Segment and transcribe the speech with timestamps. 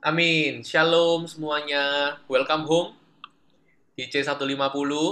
[0.00, 0.64] Amin.
[0.64, 2.16] Shalom semuanya.
[2.24, 2.90] Welcome home
[3.92, 4.56] di C150.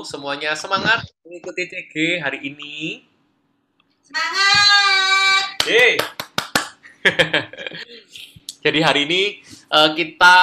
[0.09, 3.05] Semuanya semangat mengikuti CG hari ini.
[4.01, 5.45] Semangat!
[5.69, 6.01] Yeay.
[8.65, 10.37] Jadi hari ini eh, kita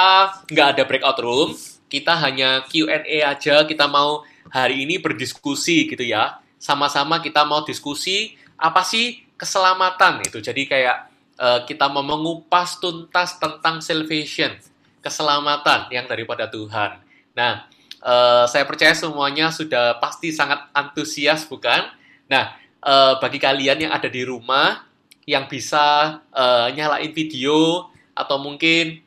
[0.46, 1.57] nggak ada breakout room,
[1.89, 3.65] kita hanya Q&A aja.
[3.65, 4.21] Kita mau
[4.53, 6.37] hari ini berdiskusi gitu ya.
[6.62, 10.37] Sama-sama kita mau diskusi apa sih keselamatan itu.
[10.37, 14.56] Jadi kayak eh, kita mau mengupas tuntas tentang salvation,
[15.04, 17.00] keselamatan yang daripada Tuhan.
[17.36, 17.68] Nah,
[18.00, 21.86] eh, saya percaya semuanya sudah pasti sangat antusias bukan?
[22.32, 24.86] Nah, eh, bagi kalian yang ada di rumah
[25.26, 29.02] yang bisa eh, nyalain video atau mungkin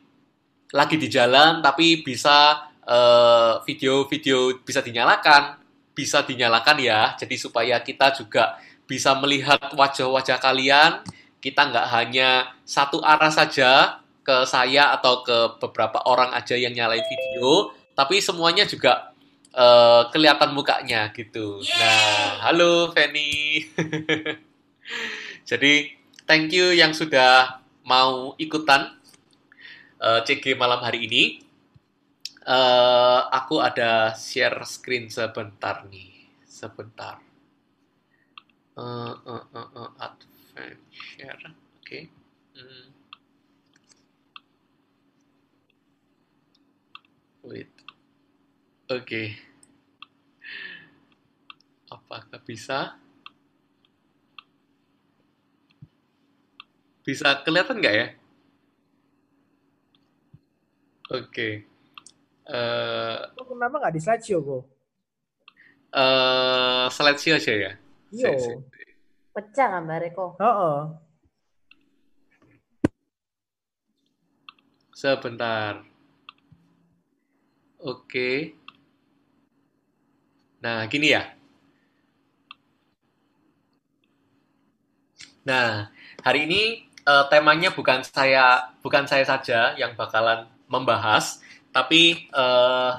[0.69, 5.57] lagi di jalan tapi bisa eh, video-video bisa dinyalakan,
[5.95, 7.15] bisa dinyalakan ya.
[7.17, 11.05] Jadi supaya kita juga bisa melihat wajah-wajah kalian.
[11.39, 17.03] Kita nggak hanya satu arah saja ke saya atau ke beberapa orang aja yang nyalain
[17.07, 19.15] video, tapi semuanya juga
[19.55, 21.63] eh, kelihatan mukanya gitu.
[21.63, 23.63] Nah, halo Feni.
[25.49, 25.95] Jadi
[26.27, 28.99] thank you yang sudah mau ikutan
[29.97, 31.23] eh, CG malam hari ini.
[32.43, 37.23] Eh, aku ada share screen sebentar nih, sebentar.
[38.79, 40.28] Eh, eh, eh, eh, advance
[41.19, 41.51] share,
[41.83, 41.99] oke.
[42.55, 42.87] Hmm.
[47.43, 47.71] Wait,
[48.87, 49.23] oke.
[51.91, 52.95] Apakah bisa?
[57.03, 58.07] Bisa kelihatan nggak ya?
[61.09, 61.65] Oke.
[62.49, 64.57] Eh, Kok kenapa nggak di slideshow, Go?
[65.91, 67.71] eh, slideshow aja ya.
[68.13, 68.29] Iya.
[68.39, 68.67] Si- si-
[69.29, 70.37] Pecah gambarnya kok.
[70.41, 70.77] Heeh.
[74.99, 75.79] Sebentar.
[77.79, 78.51] Oke.
[80.59, 81.23] Nah, gini ya.
[85.47, 85.87] Nah,
[86.19, 91.39] hari ini eh, temanya bukan saya bukan saya saja yang bakalan membahas,
[91.71, 92.91] tapi eh,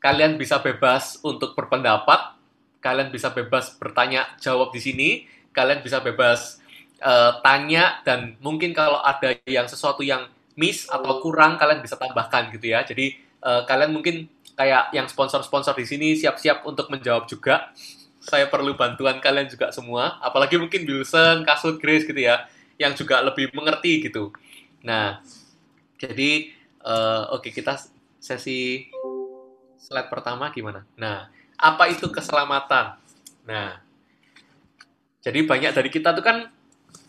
[0.00, 2.40] kalian bisa bebas untuk berpendapat,
[2.80, 6.64] kalian bisa bebas bertanya jawab di sini, kalian bisa bebas
[7.04, 12.50] eh, tanya dan mungkin kalau ada yang sesuatu yang miss atau kurang kalian bisa tambahkan
[12.54, 12.82] gitu ya.
[12.86, 17.74] Jadi eh, kalian mungkin kayak yang sponsor-sponsor di sini siap-siap untuk menjawab juga.
[18.24, 22.48] Saya perlu bantuan kalian juga semua, apalagi mungkin Wilson, Kasut, Grace gitu ya,
[22.80, 24.32] yang juga lebih mengerti gitu.
[24.80, 25.20] Nah,
[26.00, 26.48] jadi
[26.80, 27.76] eh, oke kita
[28.16, 28.88] sesi
[29.76, 30.88] slide pertama gimana?
[30.96, 31.28] Nah,
[31.60, 32.96] apa itu keselamatan?
[33.44, 33.76] Nah,
[35.20, 36.48] jadi banyak dari kita tuh kan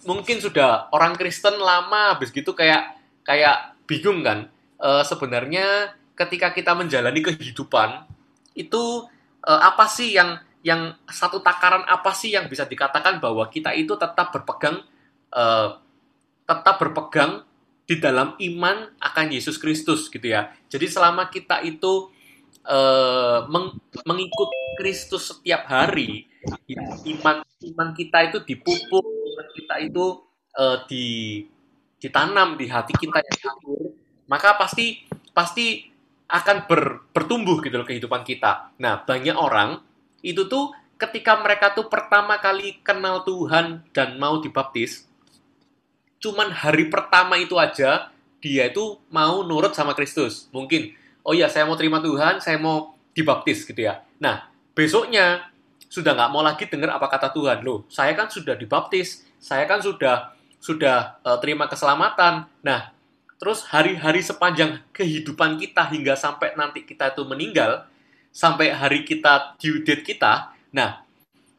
[0.03, 2.95] mungkin sudah orang Kristen lama habis gitu kayak
[3.25, 8.03] kayak bingung kan Eh, sebenarnya ketika kita menjalani kehidupan
[8.59, 9.07] itu
[9.47, 10.35] eh, apa sih yang
[10.67, 14.83] yang satu takaran apa sih yang bisa dikatakan bahwa kita itu tetap berpegang
[15.31, 15.69] eh,
[16.45, 17.47] tetap berpegang
[17.87, 20.51] di dalam iman akan Yesus Kristus gitu ya.
[20.67, 22.11] Jadi selama kita itu
[22.67, 26.27] eh, meng- mengikut Kristus setiap hari,
[27.07, 30.05] iman iman kita itu dipupuk, iman kita itu
[30.59, 31.05] eh, di
[32.05, 33.89] ditanam di hati kita yang kabur,
[34.29, 35.89] maka pasti pasti
[36.29, 38.69] akan ber- bertumbuh gitu loh kehidupan kita.
[38.77, 39.81] Nah, banyak orang
[40.21, 45.09] itu tuh ketika mereka tuh pertama kali kenal Tuhan dan mau dibaptis,
[46.21, 50.45] cuman hari pertama itu aja dia itu mau nurut sama Kristus.
[50.53, 50.93] Mungkin,
[51.25, 54.05] oh iya saya mau terima Tuhan, saya mau dibaptis gitu ya.
[54.21, 54.45] Nah,
[54.77, 55.49] besoknya
[55.89, 57.65] sudah nggak mau lagi dengar apa kata Tuhan.
[57.65, 60.34] Loh, saya kan sudah dibaptis, saya kan sudah
[60.65, 62.49] sudah eh, terima keselamatan.
[62.65, 62.89] Nah,
[63.37, 67.85] terus hari-hari sepanjang kehidupan kita hingga sampai nanti kita itu meninggal,
[68.33, 70.49] sampai hari kita due date kita.
[70.73, 71.05] Nah,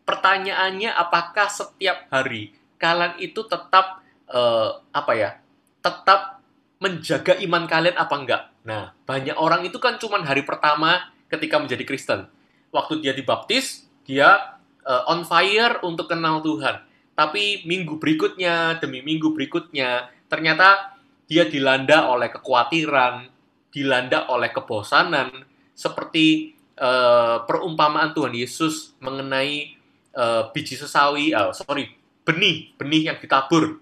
[0.03, 2.51] pertanyaannya apakah setiap hari
[2.83, 5.31] kalian itu tetap eh, apa ya?
[5.79, 6.43] Tetap
[6.83, 8.43] menjaga iman kalian apa enggak?
[8.67, 12.27] Nah, banyak orang itu kan cuman hari pertama ketika menjadi Kristen.
[12.75, 16.96] Waktu dia dibaptis, dia eh, on fire untuk kenal Tuhan.
[17.17, 23.25] Tapi minggu berikutnya demi minggu berikutnya, ternyata dia dilanda oleh kekhawatiran,
[23.73, 25.33] dilanda oleh kebosanan,
[25.73, 29.73] seperti eh, perumpamaan Tuhan Yesus mengenai
[30.13, 31.89] eh, biji sesawi, oh, sorry,
[32.23, 33.81] benih, benih yang ditabur.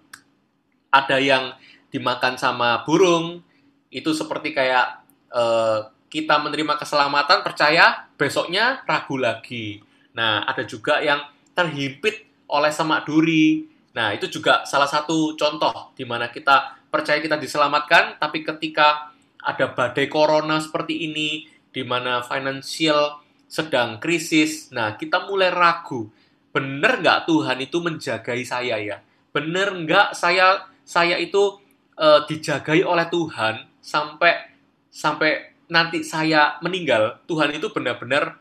[0.94, 1.58] Ada yang
[1.90, 3.42] dimakan sama burung,
[3.90, 5.02] itu seperti kayak
[5.34, 9.82] eh, kita menerima keselamatan, percaya, besoknya ragu lagi.
[10.14, 11.18] Nah, ada juga yang
[11.58, 13.64] terhimpit oleh semak duri.
[13.94, 19.14] Nah, itu juga salah satu contoh di mana kita percaya kita diselamatkan, tapi ketika
[19.44, 23.18] ada badai corona seperti ini, di mana financial
[23.50, 24.70] sedang krisis.
[24.70, 26.10] Nah, kita mulai ragu,
[26.54, 28.98] bener nggak Tuhan itu menjagai saya ya?
[29.34, 31.58] Bener nggak saya saya itu
[31.98, 34.54] uh, dijagai oleh Tuhan sampai
[34.94, 38.38] sampai nanti saya meninggal, Tuhan itu benar-benar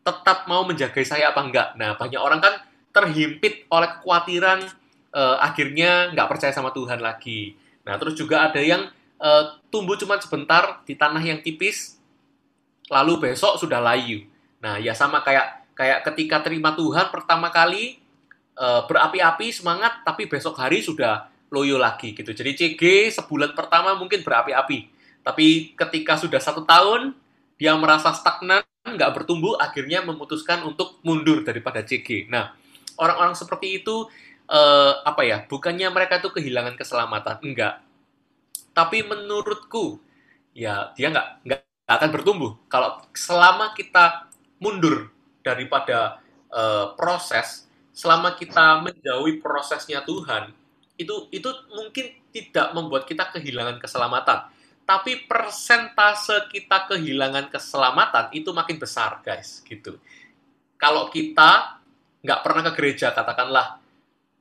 [0.00, 1.68] tetap mau menjagai saya apa enggak.
[1.76, 2.54] Nah, banyak orang kan
[2.90, 4.66] terhimpit oleh kekhawatiran
[5.14, 7.54] uh, akhirnya nggak percaya sama Tuhan lagi.
[7.86, 8.90] Nah, terus juga ada yang
[9.22, 11.98] uh, tumbuh cuma sebentar di tanah yang tipis,
[12.90, 14.26] lalu besok sudah layu.
[14.60, 17.98] Nah, ya sama kayak kayak ketika terima Tuhan pertama kali
[18.58, 22.30] uh, berapi-api semangat, tapi besok hari sudah loyo lagi gitu.
[22.30, 22.82] Jadi CG
[23.16, 27.12] sebulan pertama mungkin berapi-api tapi ketika sudah satu tahun,
[27.60, 32.26] dia merasa stagnan, nggak bertumbuh, akhirnya memutuskan untuk mundur daripada CG.
[32.32, 32.56] Nah,
[33.00, 34.06] orang-orang seperti itu,
[34.46, 37.80] eh, apa ya, bukannya mereka itu kehilangan keselamatan, enggak.
[38.76, 39.98] Tapi menurutku,
[40.54, 42.52] ya dia nggak, nggak akan bertumbuh.
[42.68, 44.30] Kalau selama kita
[44.62, 45.10] mundur
[45.42, 46.20] daripada
[46.52, 47.66] eh, proses,
[47.96, 50.52] selama kita menjauhi prosesnya Tuhan,
[51.00, 54.52] itu itu mungkin tidak membuat kita kehilangan keselamatan
[54.90, 60.02] tapi persentase kita kehilangan keselamatan itu makin besar, guys, gitu.
[60.74, 61.78] Kalau kita
[62.20, 63.80] nggak pernah ke gereja, katakanlah,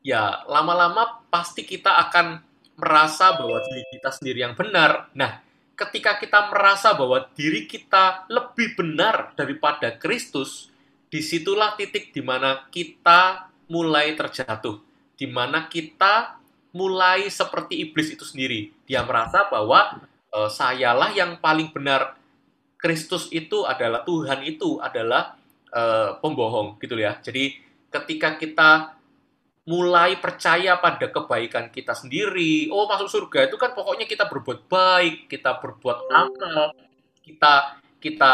[0.04, 2.40] ya lama-lama pasti kita akan
[2.80, 5.12] merasa bahwa diri kita sendiri yang benar.
[5.16, 5.44] Nah,
[5.76, 10.72] ketika kita merasa bahwa diri kita lebih benar daripada Kristus,
[11.10, 14.80] di situlah titik di mana kita mulai terjatuh,
[15.16, 16.40] di mana kita
[16.72, 18.70] mulai seperti iblis itu sendiri.
[18.86, 22.16] Dia merasa bahwa uh, sayalah yang paling benar.
[22.80, 25.36] Kristus itu adalah Tuhan itu adalah
[25.76, 27.20] uh, pembohong gitu ya.
[27.20, 28.70] Jadi ketika kita
[29.70, 35.30] mulai percaya pada kebaikan kita sendiri, oh masuk surga itu kan pokoknya kita berbuat baik,
[35.30, 36.74] kita berbuat amal,
[37.22, 38.34] kita kita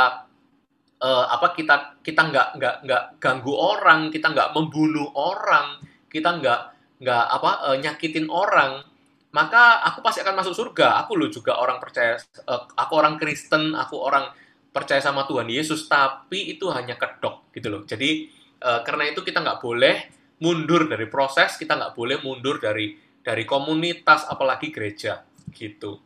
[1.03, 6.59] uh, apa kita kita nggak nggak nggak ganggu orang, kita nggak membunuh orang, kita nggak
[7.03, 8.87] nggak apa uh, nyakitin orang,
[9.35, 11.03] maka aku pasti akan masuk surga.
[11.03, 12.15] Aku loh juga orang percaya,
[12.47, 14.31] uh, aku orang Kristen, aku orang
[14.71, 17.83] percaya sama Tuhan Yesus, tapi itu hanya kedok gitu loh.
[17.83, 18.31] Jadi
[18.65, 19.95] uh, karena itu kita nggak boleh
[20.41, 25.21] mundur dari proses, kita nggak boleh mundur dari dari komunitas, apalagi gereja
[25.53, 26.01] gitu.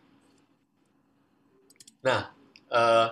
[2.04, 2.32] Nah,
[2.72, 3.08] uh,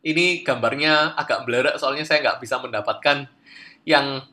[0.00, 3.28] ini gambarnya agak blur soalnya saya nggak bisa mendapatkan
[3.84, 4.24] yang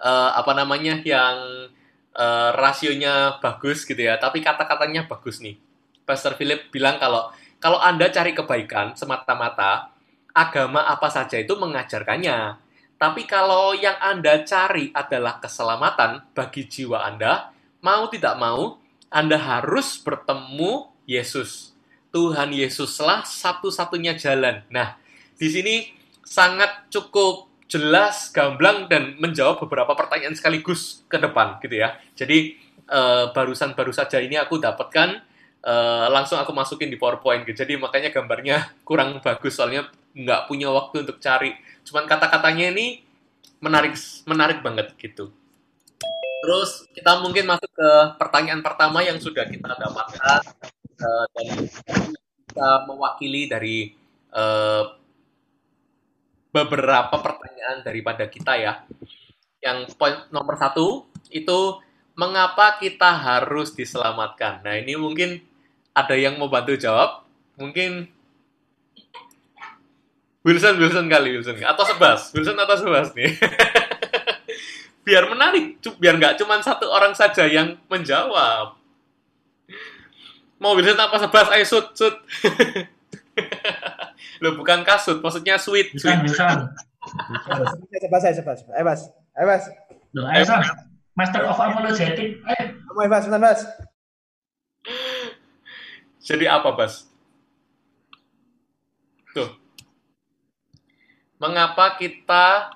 [0.00, 1.68] uh, apa namanya yang
[2.16, 5.56] uh, rasionya bagus gitu ya, tapi kata-katanya bagus nih.
[6.04, 9.88] Pastor Philip bilang kalau kalau Anda cari kebaikan semata-mata,
[10.36, 12.63] agama apa saja itu mengajarkannya.
[13.04, 17.52] Tapi kalau yang Anda cari adalah keselamatan bagi jiwa Anda,
[17.84, 18.80] mau tidak mau,
[19.12, 21.76] Anda harus bertemu Yesus.
[22.08, 24.64] Tuhan Yesuslah satu-satunya jalan.
[24.72, 24.96] Nah,
[25.36, 25.92] di sini
[26.24, 32.00] sangat cukup jelas, gamblang dan menjawab beberapa pertanyaan sekaligus ke depan gitu ya.
[32.16, 32.56] Jadi
[32.88, 35.20] uh, barusan baru saja ini aku dapatkan
[35.60, 37.68] uh, langsung aku masukin di PowerPoint gitu.
[37.68, 41.52] Jadi makanya gambarnya kurang bagus soalnya nggak punya waktu untuk cari.
[41.84, 43.04] Cuman kata-katanya ini
[43.60, 43.94] menarik
[44.28, 45.32] menarik banget gitu.
[46.44, 47.90] Terus kita mungkin masuk ke
[48.20, 50.40] pertanyaan pertama yang sudah kita dapatkan
[51.00, 51.46] uh, dan
[52.44, 53.96] kita mewakili dari
[54.36, 54.92] uh,
[56.52, 58.84] beberapa pertanyaan daripada kita ya.
[59.64, 61.80] Yang poin nomor satu itu
[62.14, 64.60] mengapa kita harus diselamatkan.
[64.62, 65.40] Nah ini mungkin
[65.96, 67.24] ada yang mau bantu jawab.
[67.56, 68.06] Mungkin
[70.44, 71.56] Wilson, Wilson kali, Wilson.
[71.64, 73.32] Atau Sebas, Wilson atau Sebas nih.
[75.08, 78.76] biar menarik, biar nggak cuma satu orang saja yang menjawab.
[80.60, 81.48] Mau Wilson apa Sebas?
[81.48, 82.14] Ayo, sud, sud.
[84.44, 85.96] Lo bukan kasut, maksudnya sweet.
[85.96, 86.68] Bisa, bisa.
[88.04, 88.72] Coba saya, coba, coba.
[88.76, 89.00] Ayo, Bas.
[89.36, 89.64] Ayo, Bas.
[90.12, 90.66] Loh, ayo, Bas.
[91.14, 92.42] Master of Apologetic.
[92.44, 92.62] Ayo.
[92.76, 93.60] Ayo, Bas, bentar, Bas.
[96.24, 97.08] Jadi apa, Bas?
[99.32, 99.50] Tuh.
[101.44, 102.72] Mengapa kita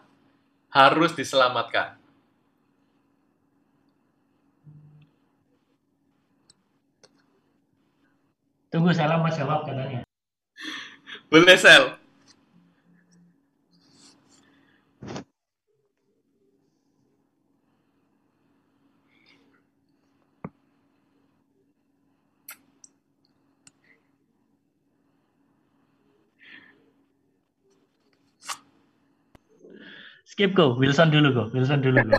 [0.69, 1.97] harus diselamatkan?
[8.69, 10.05] Tunggu, saya lama jawab katanya.
[11.33, 11.97] Boleh, Sel.
[30.39, 32.15] Skip go, Wilson dulu go, Wilson dulu go.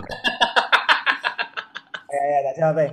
[2.12, 2.92] ya, ya, tak jawab,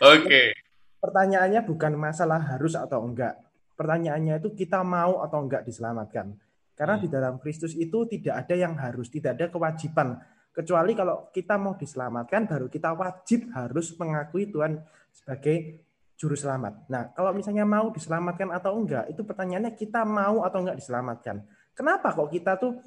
[0.00, 0.56] Oke.
[1.04, 3.36] pertanyaannya bukan masalah harus atau enggak.
[3.76, 6.32] Pertanyaannya itu kita mau atau enggak diselamatkan.
[6.72, 7.04] Karena Hmm.
[7.04, 10.16] di dalam Kristus itu tidak ada yang harus, tidak ada kewajiban.
[10.56, 14.80] Kecuali kalau kita mau diselamatkan, baru kita wajib harus mengakui Tuhan
[15.12, 15.84] sebagai
[16.16, 16.88] juru selamat.
[16.88, 21.44] Nah, kalau misalnya mau diselamatkan atau enggak, itu pertanyaannya kita mau atau enggak diselamatkan.
[21.76, 22.80] Kenapa kok kita tuh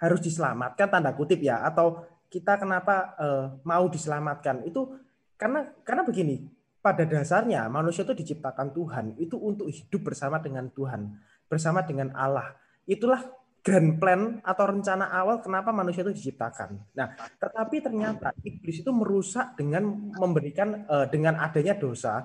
[0.00, 2.02] harus diselamatkan tanda kutip ya atau
[2.32, 4.64] kita kenapa eh, mau diselamatkan?
[4.64, 4.96] Itu
[5.36, 6.48] karena karena begini
[6.80, 12.56] pada dasarnya manusia itu diciptakan Tuhan itu untuk hidup bersama dengan Tuhan bersama dengan Allah.
[12.88, 13.20] Itulah
[13.60, 16.80] grand plan atau rencana awal kenapa manusia itu diciptakan.
[16.96, 19.84] Nah tetapi ternyata iblis itu merusak dengan
[20.16, 22.24] memberikan eh, dengan adanya dosa.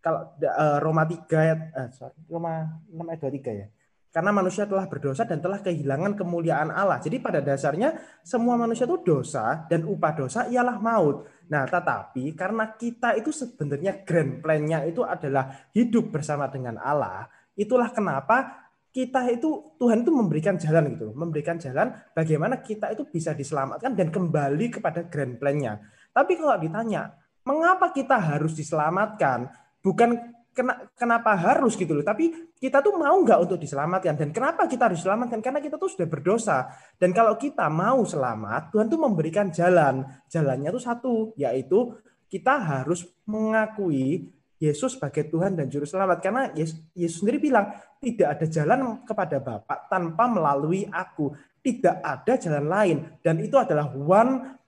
[0.00, 3.68] Kalau eh, Roma 3 ayat eh, sorry, Roma 6 ayat 23 ya
[4.10, 6.98] karena manusia telah berdosa dan telah kehilangan kemuliaan Allah.
[6.98, 7.94] Jadi pada dasarnya
[8.26, 11.30] semua manusia itu dosa dan upah dosa ialah maut.
[11.50, 17.90] Nah, tetapi karena kita itu sebenarnya grand plan-nya itu adalah hidup bersama dengan Allah, itulah
[17.94, 23.94] kenapa kita itu Tuhan itu memberikan jalan gitu, memberikan jalan bagaimana kita itu bisa diselamatkan
[23.94, 25.78] dan kembali kepada grand plan-nya.
[26.10, 27.14] Tapi kalau ditanya,
[27.46, 29.46] mengapa kita harus diselamatkan?
[29.78, 32.04] Bukan kena, kenapa harus gitu loh.
[32.04, 34.14] Tapi kita tuh mau nggak untuk diselamatkan.
[34.18, 35.40] Dan kenapa kita harus diselamatkan?
[35.40, 36.68] Karena kita tuh sudah berdosa.
[36.98, 40.04] Dan kalau kita mau selamat, Tuhan tuh memberikan jalan.
[40.28, 41.94] Jalannya tuh satu, yaitu
[42.30, 44.30] kita harus mengakui
[44.60, 46.20] Yesus sebagai Tuhan dan Juru Selamat.
[46.20, 51.32] Karena Yesus, Yesus sendiri bilang, tidak ada jalan kepada Bapa tanpa melalui aku.
[51.64, 52.96] Tidak ada jalan lain.
[53.24, 54.59] Dan itu adalah one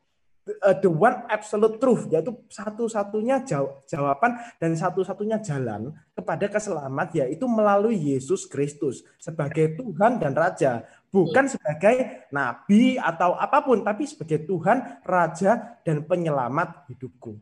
[0.47, 7.47] uh, the one absolute truth yaitu satu-satunya jaw- jawaban dan satu-satunya jalan kepada keselamat yaitu
[7.47, 10.83] melalui Yesus Kristus sebagai Tuhan dan Raja
[11.13, 17.39] bukan sebagai nabi atau apa pun tapi sebagai Tuhan Raja dan penyelamat hidupku.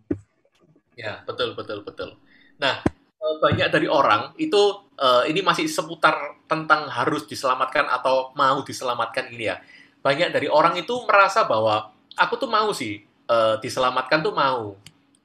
[0.98, 2.18] Ya, betul betul betul.
[2.60, 2.84] Nah,
[3.16, 9.32] eh, banyak dari orang itu eh, ini masih seputar tentang harus diselamatkan atau mau diselamatkan
[9.32, 9.56] ini ya.
[10.00, 14.74] Banyak dari orang itu merasa bahwa aku tuh mau sih eh, diselamatkan tuh mau,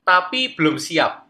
[0.05, 1.25] tapi belum siap.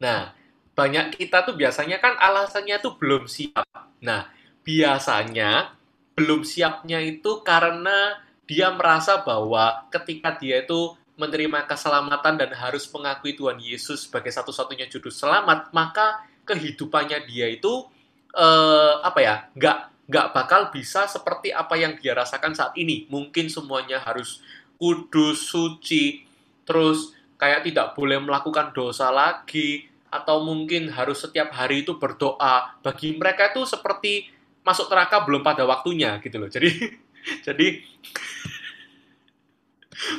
[0.00, 0.32] Nah,
[0.72, 3.66] banyak kita tuh biasanya kan alasannya tuh belum siap.
[4.00, 4.30] Nah,
[4.64, 5.76] biasanya
[6.16, 13.36] belum siapnya itu karena dia merasa bahwa ketika dia itu menerima keselamatan dan harus mengakui
[13.36, 17.84] Tuhan Yesus sebagai satu-satunya juru selamat, maka kehidupannya dia itu
[18.32, 19.78] eh, apa ya, nggak
[20.10, 23.06] nggak bakal bisa seperti apa yang dia rasakan saat ini.
[23.06, 24.42] Mungkin semuanya harus
[24.80, 26.24] kudus, suci,
[26.64, 32.74] terus kayak tidak boleh melakukan dosa lagi, atau mungkin harus setiap hari itu berdoa.
[32.82, 34.26] Bagi mereka itu seperti
[34.66, 36.50] masuk neraka belum pada waktunya gitu loh.
[36.50, 36.68] Jadi
[37.46, 37.66] jadi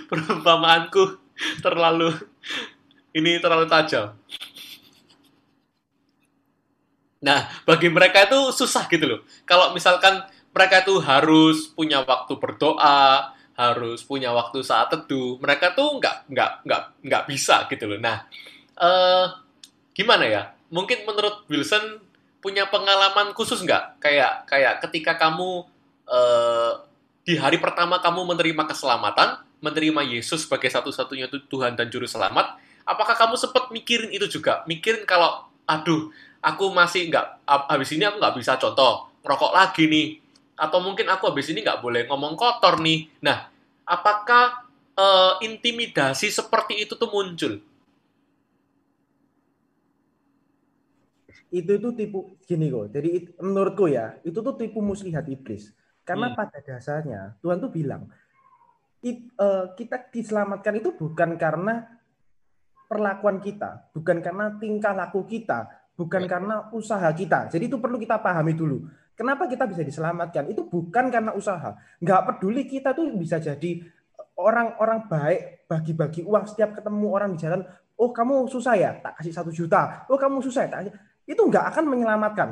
[0.10, 1.20] perumpamaanku
[1.60, 2.16] terlalu
[3.12, 4.16] ini terlalu tajam.
[7.22, 9.22] Nah, bagi mereka itu susah gitu loh.
[9.46, 10.26] Kalau misalkan
[10.56, 13.30] mereka itu harus punya waktu berdoa,
[13.62, 18.00] harus punya waktu saat teduh, mereka tuh nggak nggak nggak nggak bisa gitu loh.
[18.02, 18.26] Nah,
[18.82, 19.26] eh,
[19.94, 20.42] gimana ya?
[20.74, 22.02] Mungkin menurut Wilson
[22.42, 24.02] punya pengalaman khusus nggak?
[24.02, 25.68] Kayak kayak ketika kamu
[26.10, 26.74] eh,
[27.22, 33.14] di hari pertama kamu menerima keselamatan, menerima Yesus sebagai satu-satunya Tuhan dan Juru Selamat, apakah
[33.14, 34.66] kamu sempat mikirin itu juga?
[34.66, 36.10] Mikirin kalau, aduh,
[36.42, 40.08] aku masih nggak, habis ini aku nggak bisa contoh, ngerokok lagi nih.
[40.58, 43.06] Atau mungkin aku habis ini nggak boleh ngomong kotor nih.
[43.22, 43.51] Nah,
[43.92, 47.60] apakah eh, intimidasi seperti itu tuh muncul?
[51.52, 52.96] Itu tuh tipu gini kok.
[52.96, 55.76] Jadi it- menurutku ya, itu tuh tipu muslihat iblis.
[56.08, 56.38] Karena Hmm.
[56.40, 58.08] pada dasarnya Tuhan tuh bilang,
[59.04, 62.00] "It- eh, kita diselamatkan itu bukan karena
[62.88, 66.30] perlakuan kita, bukan karena tingkah laku kita, bukan Ya.
[66.36, 67.48] karena usaha kita.
[67.48, 68.84] Jadi itu perlu kita pahami dulu.
[69.16, 70.50] Kenapa kita bisa diselamatkan?
[70.50, 71.78] Itu bukan karena usaha.
[72.02, 73.84] Nggak peduli kita tuh bisa jadi
[74.40, 77.62] orang-orang baik, bagi-bagi uang setiap ketemu orang di jalan.
[78.00, 80.10] Oh kamu susah ya, tak kasih satu juta.
[80.10, 80.94] Oh kamu susah ya, tak kasih.
[81.30, 82.50] Itu nggak akan menyelamatkan.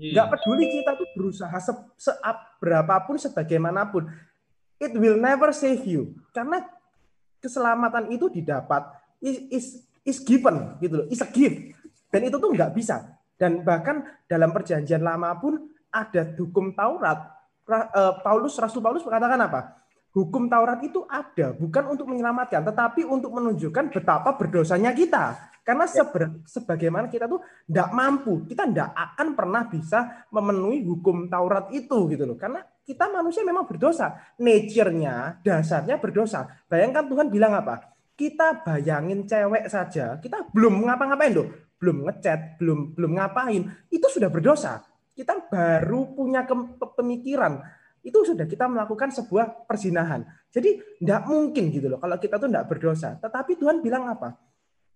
[0.00, 2.12] Nggak peduli kita tuh berusaha se, se
[2.56, 4.08] berapapun, sebagaimanapun.
[4.80, 6.16] It will never save you.
[6.32, 6.64] Karena
[7.44, 8.88] keselamatan itu didapat
[9.20, 9.66] is, is,
[10.08, 11.76] is given gitu loh, is a gift.
[12.08, 13.20] Dan itu tuh nggak bisa.
[13.36, 17.18] Dan bahkan dalam perjanjian lama pun ada hukum Taurat.
[17.66, 19.60] Ra- eh, Paulus Rasul Paulus mengatakan apa?
[20.10, 25.38] Hukum Taurat itu ada bukan untuk menyelamatkan, tetapi untuk menunjukkan betapa berdosanya kita.
[25.62, 31.70] Karena seber- sebagaimana kita tuh tidak mampu, kita tidak akan pernah bisa memenuhi hukum Taurat
[31.70, 32.34] itu gitu loh.
[32.34, 36.58] Karena kita manusia memang berdosa, nature-nya, dasarnya berdosa.
[36.66, 37.94] Bayangkan Tuhan bilang apa?
[38.18, 41.48] Kita bayangin cewek saja, kita belum ngapa-ngapain loh.
[41.80, 44.84] belum ngechat, belum belum ngapain, itu sudah berdosa.
[45.10, 46.46] Kita baru punya
[46.96, 47.60] pemikiran,
[48.00, 50.24] itu sudah kita melakukan sebuah perzinahan.
[50.48, 53.20] Jadi tidak mungkin gitu loh kalau kita tuh tidak berdosa.
[53.20, 54.32] Tetapi Tuhan bilang apa?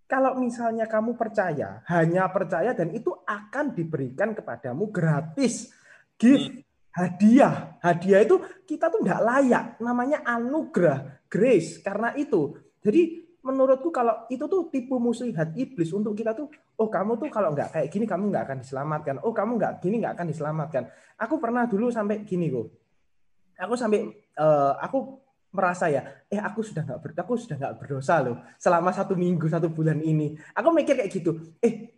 [0.04, 5.72] Kalau misalnya kamu percaya, hanya percaya dan itu akan diberikan kepadamu gratis.
[6.16, 7.80] Gift, hadiah.
[7.80, 8.36] Hadiah itu
[8.68, 9.64] kita tuh tidak layak.
[9.80, 11.80] Namanya anugerah, grace.
[11.80, 12.56] Karena itu.
[12.84, 16.48] Jadi menurutku kalau itu tuh tipu muslihat iblis untuk kita tuh
[16.80, 19.14] oh kamu tuh kalau nggak kayak gini kamu nggak akan diselamatkan.
[19.20, 20.82] Oh kamu nggak gini nggak akan diselamatkan.
[21.20, 22.72] Aku pernah dulu sampai gini kok
[23.58, 25.22] aku sampai uh, aku
[25.54, 29.46] merasa ya eh aku sudah nggak ber, aku sudah nggak berdosa loh selama satu minggu
[29.46, 30.34] satu bulan ini.
[30.58, 31.94] Aku mikir kayak gitu eh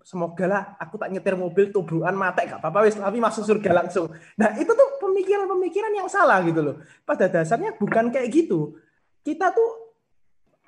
[0.00, 4.14] semoga lah aku tak nyetir mobil tubruan mati gak apa-apa wis tapi masuk surga langsung.
[4.38, 6.76] Nah itu tuh pemikiran-pemikiran yang salah gitu loh.
[7.02, 8.78] Pada dasarnya bukan kayak gitu.
[9.20, 9.89] Kita tuh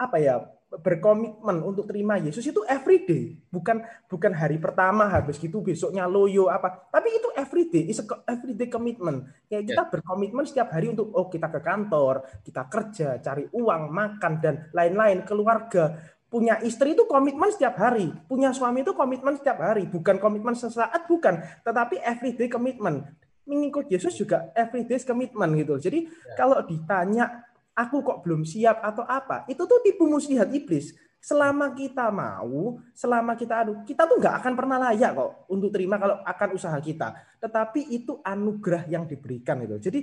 [0.03, 0.43] apa ya
[0.73, 6.89] berkomitmen untuk terima Yesus itu everyday bukan bukan hari pertama habis gitu besoknya loyo apa.
[6.89, 9.29] Tapi itu everyday is everyday commitment.
[9.53, 9.91] Kayak kita yeah.
[9.93, 15.29] berkomitmen setiap hari untuk oh kita ke kantor kita kerja cari uang makan dan lain-lain.
[15.29, 16.01] Keluarga
[16.33, 18.09] punya istri itu komitmen setiap hari.
[18.25, 19.85] Punya suami itu komitmen setiap hari.
[19.85, 21.45] Bukan komitmen sesaat bukan.
[21.69, 23.05] Tetapi everyday komitmen
[23.43, 25.77] mengikut Yesus juga everyday komitmen gitu.
[25.77, 26.37] Jadi yeah.
[26.39, 30.93] kalau ditanya aku kok belum siap atau apa, itu tuh tipu muslihat iblis.
[31.23, 35.95] Selama kita mau, selama kita adu, kita tuh nggak akan pernah layak kok untuk terima
[35.95, 37.15] kalau akan usaha kita.
[37.39, 39.79] Tetapi itu anugerah yang diberikan itu.
[39.79, 40.03] Jadi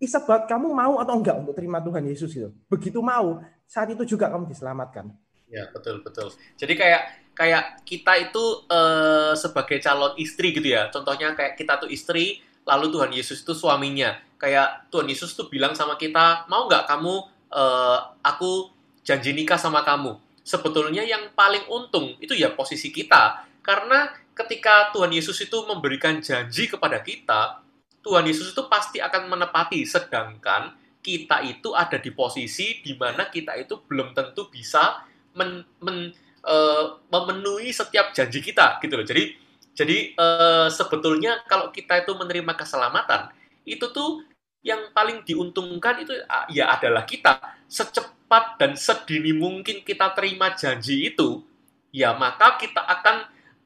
[0.00, 2.48] isabot kamu mau atau enggak untuk terima Tuhan Yesus itu.
[2.64, 5.12] Begitu mau, saat itu juga kamu diselamatkan.
[5.52, 6.32] Ya betul betul.
[6.56, 7.02] Jadi kayak
[7.36, 10.88] kayak kita itu uh, sebagai calon istri gitu ya.
[10.88, 15.74] Contohnya kayak kita tuh istri, lalu Tuhan Yesus itu suaminya kayak Tuhan Yesus tuh bilang
[15.74, 17.14] sama kita, mau nggak kamu,
[17.50, 18.70] uh, aku
[19.02, 20.16] janji nikah sama kamu.
[20.46, 23.44] Sebetulnya yang paling untung itu ya posisi kita.
[23.60, 27.60] Karena ketika Tuhan Yesus itu memberikan janji kepada kita,
[28.00, 29.84] Tuhan Yesus itu pasti akan menepati.
[29.84, 30.72] Sedangkan
[31.04, 35.04] kita itu ada di posisi di mana kita itu belum tentu bisa
[35.36, 36.14] men, men,
[36.46, 39.04] uh, memenuhi setiap janji kita gitu loh.
[39.04, 39.36] Jadi
[39.74, 43.32] jadi uh, sebetulnya kalau kita itu menerima keselamatan,
[43.66, 44.24] itu tuh
[44.64, 46.12] yang paling diuntungkan itu
[46.52, 47.38] ya adalah kita.
[47.68, 51.44] Secepat dan sedini mungkin kita terima janji itu
[51.92, 53.16] ya maka kita akan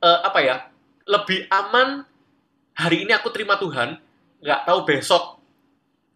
[0.03, 0.57] uh, apa ya
[1.07, 2.07] lebih aman.
[2.73, 4.01] Hari ini aku terima Tuhan
[4.43, 5.39] nggak tahu besok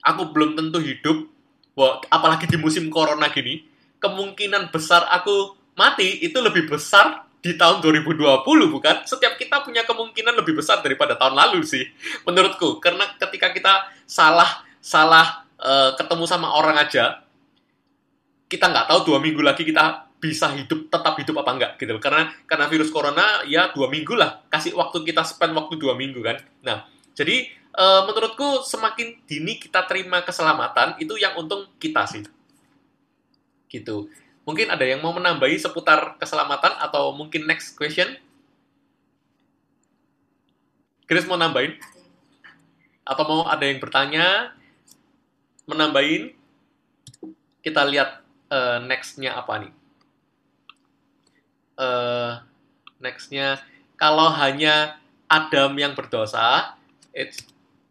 [0.02, 1.30] aku belum tentu hidup
[1.76, 3.68] Wah, apalagi di musim corona gini
[4.00, 8.42] kemungkinan besar aku mati itu lebih besar di tahun 2020
[8.74, 8.96] bukan?
[9.06, 11.86] Setiap kita punya kemungkinan lebih besar daripada tahun lalu sih
[12.26, 12.82] menurutku.
[12.82, 17.22] Karena ketika kita salah salah uh, ketemu sama orang aja
[18.46, 22.30] kita nggak tahu dua minggu lagi kita bisa hidup tetap hidup apa enggak gitu karena
[22.46, 24.42] karena virus corona ya dua minggu lah.
[24.50, 26.42] Kasih waktu kita spend waktu dua minggu kan?
[26.66, 27.46] Nah jadi
[27.78, 32.26] uh, menurutku semakin dini kita terima keselamatan itu yang untung kita sih.
[33.70, 38.14] Gitu Mungkin ada yang mau menambahi seputar keselamatan atau mungkin next question?
[41.10, 41.74] Chris mau nambahin?
[43.02, 44.54] Atau mau ada yang bertanya?
[45.66, 46.30] Menambahin?
[47.58, 48.22] Kita lihat
[48.54, 49.72] uh, next-nya apa nih?
[51.74, 52.38] Uh,
[53.02, 53.58] next-nya,
[53.98, 56.78] kalau hanya Adam yang berdosa,
[57.10, 57.42] it's,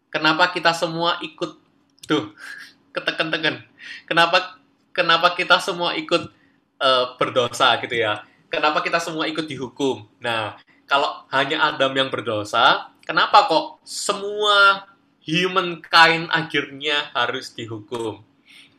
[0.08, 1.60] kenapa kita semua ikut
[2.08, 2.32] tuh
[2.96, 3.60] keteken-teken?
[4.08, 4.56] Kenapa
[4.96, 6.32] kenapa kita semua ikut
[6.80, 8.24] uh, berdosa gitu ya.
[8.46, 10.06] Kenapa kita semua ikut dihukum?
[10.22, 14.86] Nah, kalau hanya Adam yang berdosa, kenapa kok semua
[15.26, 18.22] humankind akhirnya harus dihukum?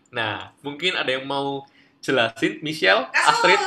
[0.07, 1.67] Nah, mungkin ada yang mau
[1.99, 3.59] jelasin, Michelle, Astrid?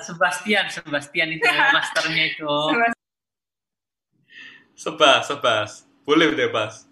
[0.00, 2.50] Sebastian, Sebastian itu masternya itu.
[4.72, 5.70] Sebas, sebas.
[6.08, 6.89] Boleh bebas.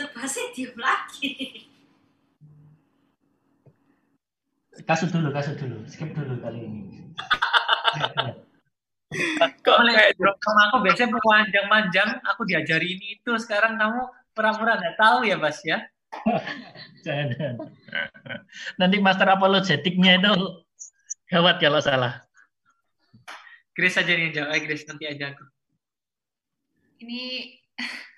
[0.00, 1.30] Sebasnya diem lagi.
[4.88, 5.84] Kasut dulu, kasut dulu.
[5.84, 7.12] Skip dulu kali ini.
[9.60, 13.36] Kok kayak sama aku biasanya panjang-panjang, aku diajari ini itu.
[13.36, 15.84] Sekarang kamu pura-pura nggak tahu ya, Bas ya?
[17.04, 17.60] Jangan.
[18.80, 20.64] Nanti master apologetiknya itu
[21.28, 22.24] gawat kalau salah.
[23.76, 25.44] Grace aja nih jawab, eh, Grace nanti aja aku.
[27.04, 27.22] Ini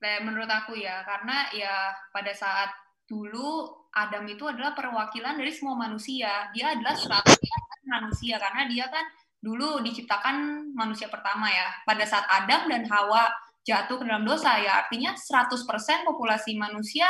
[0.00, 2.68] menurut aku ya karena ya pada saat
[3.06, 7.32] dulu Adam itu adalah perwakilan dari semua manusia dia adalah satu
[7.86, 9.06] manusia karena dia kan
[9.40, 13.30] dulu diciptakan manusia pertama ya pada saat Adam dan Hawa
[13.66, 17.06] jatuh ke dalam dosa ya artinya 100% populasi manusia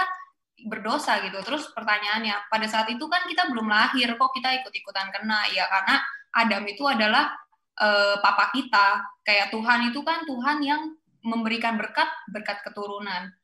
[0.65, 1.37] berdosa gitu.
[1.45, 6.01] Terus pertanyaannya, pada saat itu kan kita belum lahir kok kita ikut-ikutan kena ya karena
[6.33, 7.29] Adam itu adalah
[7.77, 9.05] eh, papa kita.
[9.21, 10.83] Kayak Tuhan itu kan Tuhan yang
[11.27, 13.35] memberikan berkat berkat keturunan.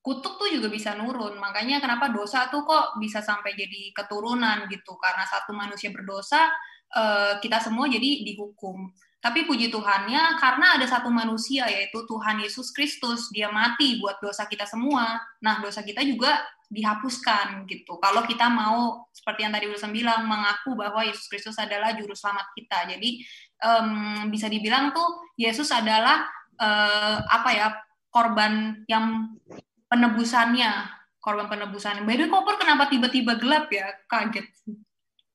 [0.00, 1.36] Kutuk tuh juga bisa nurun.
[1.36, 4.96] Makanya kenapa dosa tuh kok bisa sampai jadi keturunan gitu.
[4.96, 6.48] Karena satu manusia berdosa
[6.96, 8.88] eh, kita semua jadi dihukum.
[9.20, 14.46] Tapi puji Tuhannya karena ada satu manusia yaitu Tuhan Yesus Kristus, dia mati buat dosa
[14.46, 15.18] kita semua.
[15.42, 17.98] Nah, dosa kita juga dihapuskan gitu.
[18.02, 22.54] Kalau kita mau seperti yang tadi Wilson bilang mengaku bahwa Yesus Kristus adalah juru selamat
[22.58, 22.78] kita.
[22.90, 23.22] Jadi
[23.62, 26.26] um, bisa dibilang tuh Yesus adalah
[26.60, 27.68] uh, apa ya
[28.10, 29.36] korban yang
[29.92, 30.72] penebusannya,
[31.20, 32.02] korban penebusan.
[32.08, 33.92] By the way, Kopur kenapa tiba-tiba gelap ya?
[34.08, 34.46] Kaget.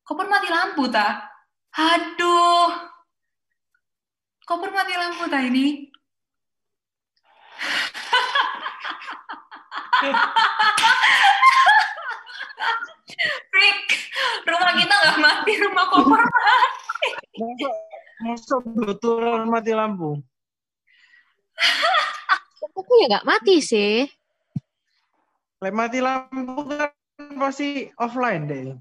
[0.02, 1.30] Kopur mati lampu ta?
[1.72, 2.74] Aduh.
[4.44, 5.88] Kopur mati lampu ta ini?
[13.54, 13.86] Rick,
[14.50, 17.66] rumah kita nggak mati, rumah Kopur mati.
[18.22, 20.18] Masuk betulan mati lampu.
[22.92, 24.04] Aku ya nggak mati sih.
[25.62, 26.92] Mati lampu kan
[27.38, 28.74] pasti offline deh.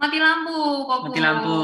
[0.00, 1.12] Mati lampu, Kopur.
[1.12, 1.58] Mati lampu.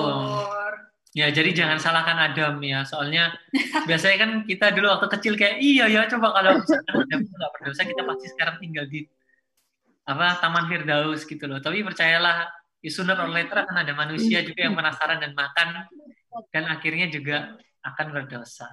[1.14, 2.83] Ya, jadi jangan salahkan Adam ya.
[2.87, 3.35] Soalnya
[3.88, 7.83] biasanya kan kita dulu waktu kecil kayak iya ya coba kalau Adam itu nggak berdosa
[7.87, 9.07] kita pasti sekarang tinggal di
[10.05, 11.59] apa Taman Firdaus gitu loh.
[11.59, 12.50] Tapi percayalah,
[12.85, 15.68] ya sooner or later akan ada manusia juga yang penasaran dan makan
[16.55, 18.68] dan akhirnya juga akan berdosa.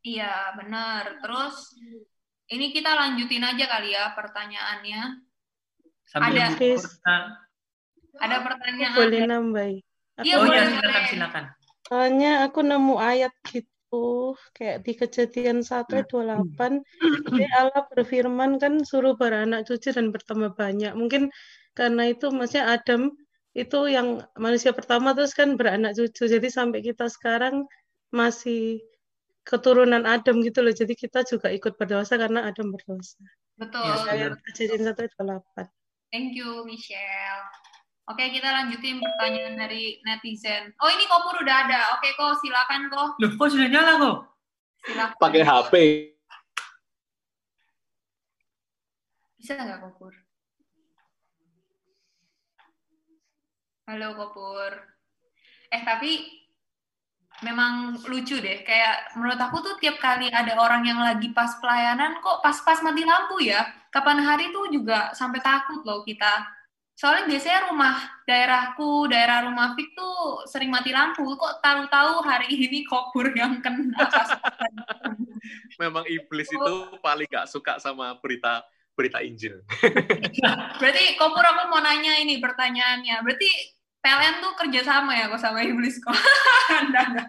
[0.00, 1.20] Iya, benar.
[1.20, 1.76] Terus
[2.50, 5.02] ini kita lanjutin aja kali ya pertanyaannya.
[6.08, 6.56] Sambil Ada.
[6.58, 7.36] kita-
[8.20, 8.96] Ada pertanyaan.
[8.98, 9.80] Boleh nambahin.
[10.20, 11.44] Iya, oh boleh, ya silakan silakan.
[11.88, 16.84] Soalnya aku nemu ayat gitu, kayak di kejadian 1 ayat 28,
[17.32, 20.92] jadi Allah berfirman kan suruh beranak cucu dan bertambah banyak.
[20.92, 21.32] Mungkin
[21.72, 23.14] karena itu maksudnya Adam
[23.56, 26.28] itu yang manusia pertama terus kan beranak cucu.
[26.28, 27.64] Jadi sampai kita sekarang
[28.12, 28.82] masih
[29.50, 30.70] keturunan Adam gitu loh.
[30.70, 33.18] Jadi kita juga ikut berdosa karena Adam berdosa.
[33.58, 33.82] Betul.
[34.06, 35.66] Ayat kejadian 1 ayat 28.
[36.14, 37.42] Thank you, Michelle.
[38.06, 40.74] Oke, kita lanjutin pertanyaan dari netizen.
[40.82, 41.80] Oh, ini Kopur udah ada.
[41.98, 43.18] Oke, kok silakan kok.
[43.22, 44.18] Loh, kok sudah nyala kok?
[44.86, 45.18] Silakan.
[45.18, 45.74] Pakai HP.
[49.38, 50.14] Bisa nggak Kopur?
[53.86, 54.72] Halo Kopur.
[55.70, 56.39] Eh tapi
[57.42, 58.62] memang lucu deh.
[58.64, 63.02] Kayak menurut aku tuh tiap kali ada orang yang lagi pas pelayanan kok pas-pas mati
[63.04, 63.64] lampu ya.
[63.90, 66.46] Kapan hari tuh juga sampai takut loh kita.
[67.00, 67.96] Soalnya biasanya rumah
[68.28, 71.24] daerahku, daerah rumah Fik tuh sering mati lampu.
[71.24, 74.36] Kok tahu-tahu hari ini Kopur yang kena pas
[75.80, 78.60] Memang iblis itu paling gak suka sama berita
[78.92, 79.64] berita Injil.
[80.76, 83.24] Berarti Kopur aku mau nanya ini pertanyaannya.
[83.24, 86.16] Berarti PLN tuh kerjasama ya kok sama iblis kok?
[86.88, 87.28] Enggak, enggak.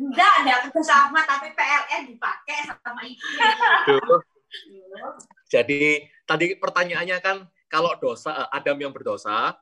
[0.00, 3.26] Enggak ada kerjasama tapi PLN dipakai sama itu.
[3.84, 4.20] Tuh.
[5.50, 7.36] Jadi tadi pertanyaannya kan
[7.70, 9.54] kalau dosa eh, Adam yang berdosa,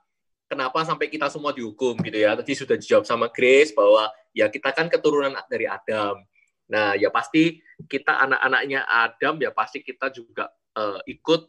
[0.48, 2.38] kenapa sampai kita semua dihukum gitu ya?
[2.38, 6.22] Tadi sudah dijawab sama Grace bahwa ya kita kan keturunan dari Adam.
[6.68, 11.42] Nah, ya pasti kita anak-anaknya Adam ya pasti kita juga eh, ikut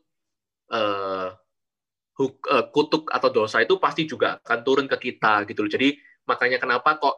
[0.72, 1.19] eh,
[2.28, 5.72] eh, kutuk atau dosa itu pasti juga akan turun ke kita gitu loh.
[5.72, 5.96] Jadi
[6.28, 7.16] makanya kenapa kok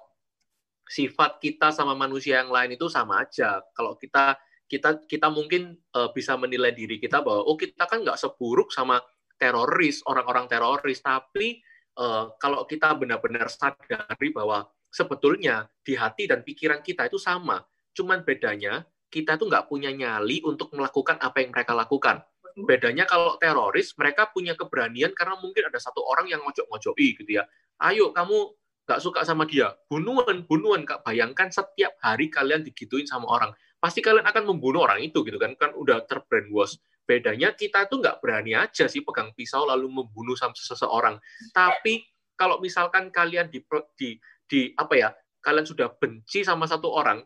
[0.86, 3.64] sifat kita sama manusia yang lain itu sama aja.
[3.74, 4.38] Kalau kita
[4.72, 9.04] kita kita mungkin eh, bisa menilai diri kita bahwa oh kita kan nggak seburuk sama
[9.36, 11.60] teroris orang-orang teroris tapi
[11.98, 17.60] eh, kalau kita benar-benar sadari bahwa sebetulnya di hati dan pikiran kita itu sama
[17.92, 22.24] cuman bedanya kita tuh nggak punya nyali untuk melakukan apa yang mereka lakukan
[22.56, 27.44] bedanya kalau teroris mereka punya keberanian karena mungkin ada satu orang yang ngojok-ngojoki gitu ya.
[27.82, 28.54] Ayo kamu
[28.86, 29.74] nggak suka sama dia.
[29.88, 30.84] Bunuhan bunuhan.
[30.84, 33.52] Kak bayangkan setiap hari kalian digituin sama orang.
[33.82, 35.56] Pasti kalian akan membunuh orang itu gitu kan.
[35.56, 36.78] Kan udah terbrainwash.
[37.06, 41.18] Bedanya kita tuh nggak berani aja sih pegang pisau lalu membunuh sama seseorang.
[41.52, 42.06] Tapi
[42.38, 43.62] kalau misalkan kalian di,
[43.98, 44.18] di
[44.50, 45.10] di apa ya
[45.42, 47.24] kalian sudah benci sama satu orang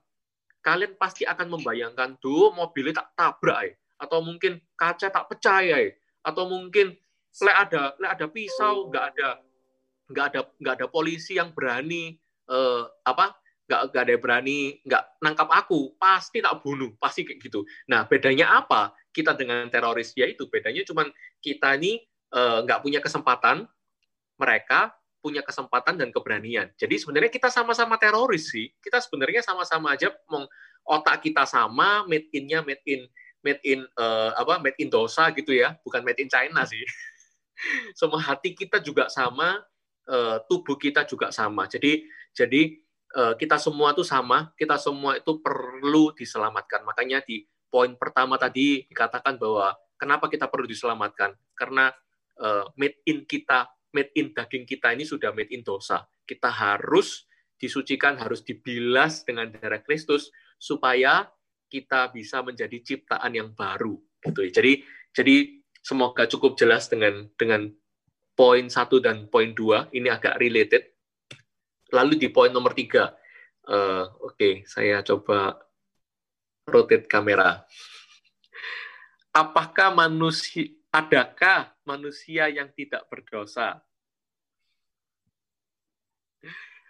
[0.66, 5.80] kalian pasti akan membayangkan tuh mobilnya tak tabrak ya atau mungkin kaca tak pecah ya
[6.26, 6.96] atau mungkin
[7.36, 9.30] le ada le ada pisau nggak ada
[10.12, 12.16] nggak ada nggak ada polisi yang berani
[12.48, 17.42] eh, apa nggak nggak ada yang berani nggak nangkap aku pasti tak bunuh pasti kayak
[17.42, 21.10] gitu nah bedanya apa kita dengan teroris ya itu bedanya cuman
[21.42, 22.00] kita ini
[22.36, 23.68] eh, nggak punya kesempatan
[24.36, 24.94] mereka
[25.26, 26.70] punya kesempatan dan keberanian.
[26.78, 28.70] Jadi sebenarnya kita sama-sama teroris sih.
[28.78, 30.46] Kita sebenarnya sama-sama aja meng,
[30.86, 33.10] otak kita sama, made in-nya made in
[33.46, 36.82] made in uh, apa made in dosa gitu ya, bukan made in China sih.
[38.00, 39.62] Semua hati kita juga sama,
[40.10, 41.70] uh, tubuh kita juga sama.
[41.70, 42.02] Jadi
[42.34, 42.74] jadi
[43.16, 46.84] uh, kita semua tuh sama, kita semua itu perlu diselamatkan.
[46.84, 51.32] Makanya di poin pertama tadi dikatakan bahwa kenapa kita perlu diselamatkan?
[51.56, 51.94] Karena
[52.42, 56.04] uh, made in kita made in daging kita ini sudah made in dosa.
[56.28, 57.24] Kita harus
[57.56, 60.28] disucikan, harus dibilas dengan darah Kristus
[60.60, 61.32] supaya
[61.76, 64.00] kita bisa menjadi ciptaan yang baru.
[64.24, 64.48] Gitu.
[64.56, 64.74] Jadi
[65.12, 65.36] jadi
[65.84, 67.68] semoga cukup jelas dengan dengan
[68.32, 70.96] poin satu dan poin dua ini agak related.
[71.92, 73.12] Lalu di poin nomor tiga,
[73.68, 75.60] uh, oke, okay, saya coba
[76.66, 77.64] rotate kamera.
[79.36, 83.84] Apakah manusia adakah manusia yang tidak berdosa?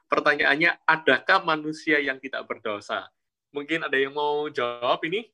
[0.05, 3.09] Pertanyaannya, adakah manusia yang tidak berdosa?
[3.55, 5.31] Mungkin ada yang mau jawab ini?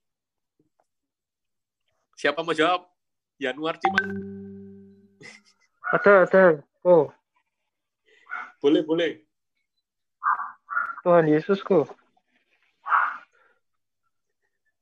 [2.14, 2.86] Siapa mau jawab?
[3.42, 4.14] Januar Cimang?
[5.90, 6.44] Ada, ada.
[6.86, 7.10] Oh.
[8.62, 9.26] Boleh, boleh.
[11.02, 11.90] Tuhan Yesus kok.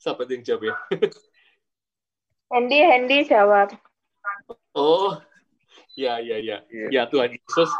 [0.03, 0.75] Siapa yang jawab ya?
[2.51, 3.71] Hendy, Hendy jawab.
[4.75, 5.15] Oh,
[5.95, 6.59] ya, ya, ya.
[6.91, 7.71] Ya, Tuhan Yesus.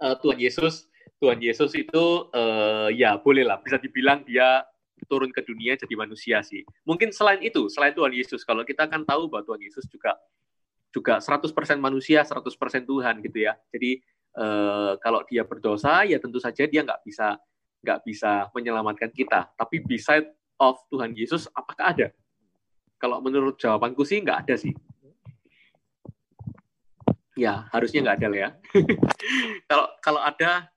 [0.00, 0.88] Uh, Tuhan Yesus,
[1.22, 2.04] Tuhan Yesus itu
[2.34, 4.66] uh, ya boleh lah bisa dibilang dia
[5.06, 6.66] turun ke dunia jadi manusia sih.
[6.82, 10.18] Mungkin selain itu, selain Tuhan Yesus, kalau kita kan tahu bahwa Tuhan Yesus juga
[10.90, 12.42] juga 100% manusia, 100%
[12.82, 13.54] Tuhan gitu ya.
[13.70, 14.02] Jadi
[14.34, 17.38] uh, kalau dia berdosa, ya tentu saja dia nggak bisa
[17.82, 19.46] nggak bisa menyelamatkan kita.
[19.54, 20.26] Tapi beside
[20.58, 22.08] of Tuhan Yesus, apakah ada?
[22.98, 24.74] Kalau menurut jawabanku sih nggak ada sih.
[27.38, 28.50] Ya, harusnya nggak ada lah ya.
[29.70, 30.72] kalau kalau ada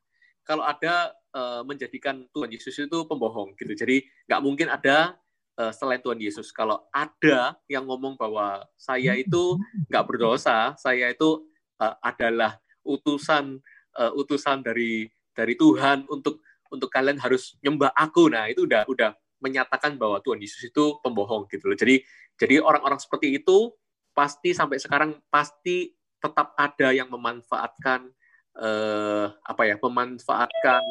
[0.46, 3.74] kalau ada uh, menjadikan Tuhan Yesus itu pembohong gitu.
[3.74, 5.18] Jadi nggak mungkin ada
[5.58, 6.54] uh, selain Tuhan Yesus.
[6.54, 9.58] Kalau ada yang ngomong bahwa saya itu
[9.90, 11.44] nggak berdosa, saya itu
[11.82, 13.60] uh, adalah utusan
[13.98, 18.30] uh, utusan dari dari Tuhan untuk untuk kalian harus nyembah aku.
[18.30, 21.78] Nah, itu udah udah menyatakan bahwa Tuhan Yesus itu pembohong gitu loh.
[21.78, 22.06] Jadi
[22.40, 23.74] jadi orang-orang seperti itu
[24.16, 25.92] pasti sampai sekarang pasti
[26.24, 28.10] tetap ada yang memanfaatkan
[28.60, 30.84] eh, apa ya memanfaatkan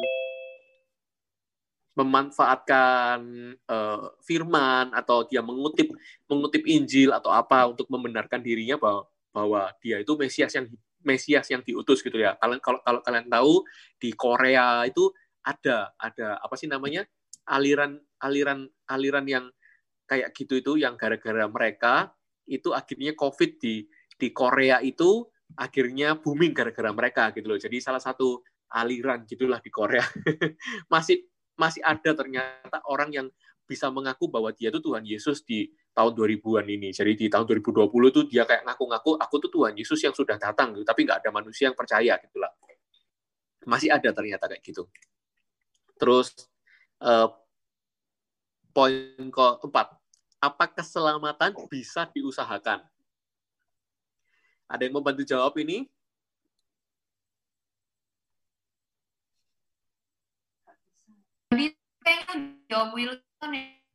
[1.95, 3.19] memanfaatkan
[3.55, 5.89] eh, firman atau dia mengutip
[6.27, 10.67] mengutip Injil atau apa untuk membenarkan dirinya bahwa bahwa dia itu Mesias yang
[11.05, 12.33] Mesias yang diutus gitu ya.
[12.41, 13.61] Kalian kalau kalau kalian tahu
[14.01, 15.13] di Korea itu
[15.45, 17.05] ada ada apa sih namanya
[17.45, 19.45] aliran aliran aliran yang
[20.09, 22.09] kayak gitu itu yang gara-gara mereka
[22.49, 23.85] itu akhirnya COVID di
[24.17, 27.59] di Korea itu akhirnya booming gara-gara mereka gitu loh.
[27.61, 28.41] Jadi salah satu
[28.73, 30.03] aliran gitulah di Korea.
[30.93, 31.21] masih
[31.55, 33.27] masih ada ternyata orang yang
[33.65, 36.89] bisa mengaku bahwa dia tuh Tuhan Yesus di tahun 2000-an ini.
[36.93, 40.77] Jadi di tahun 2020 tuh dia kayak ngaku-ngaku aku tuh Tuhan Yesus yang sudah datang
[40.77, 42.51] gitu, tapi nggak ada manusia yang percaya gitulah.
[43.65, 44.85] Masih ada ternyata kayak gitu.
[45.97, 46.35] Terus
[47.01, 47.33] uh,
[48.69, 49.87] poin keempat,
[50.43, 52.85] apa keselamatan bisa diusahakan?
[54.65, 55.85] Ada yang mau bantu jawab ini?
[61.53, 61.69] Tadi
[62.01, 63.51] kayaknya jawab Wilson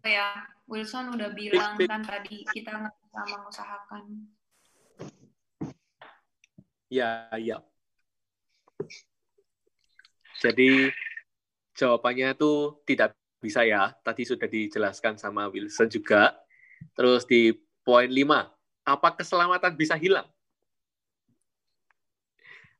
[0.06, 0.46] ya.
[0.70, 4.02] Wilson udah bilang kan tadi kita nggak bisa mengusahakan.
[6.86, 7.58] Ya, ya.
[10.38, 10.88] Jadi
[11.74, 13.90] jawabannya itu tidak bisa ya.
[14.06, 16.38] Tadi sudah dijelaskan sama Wilson juga.
[16.94, 17.52] Terus di
[17.82, 18.46] poin 5,
[18.86, 20.30] apa keselamatan bisa hilang?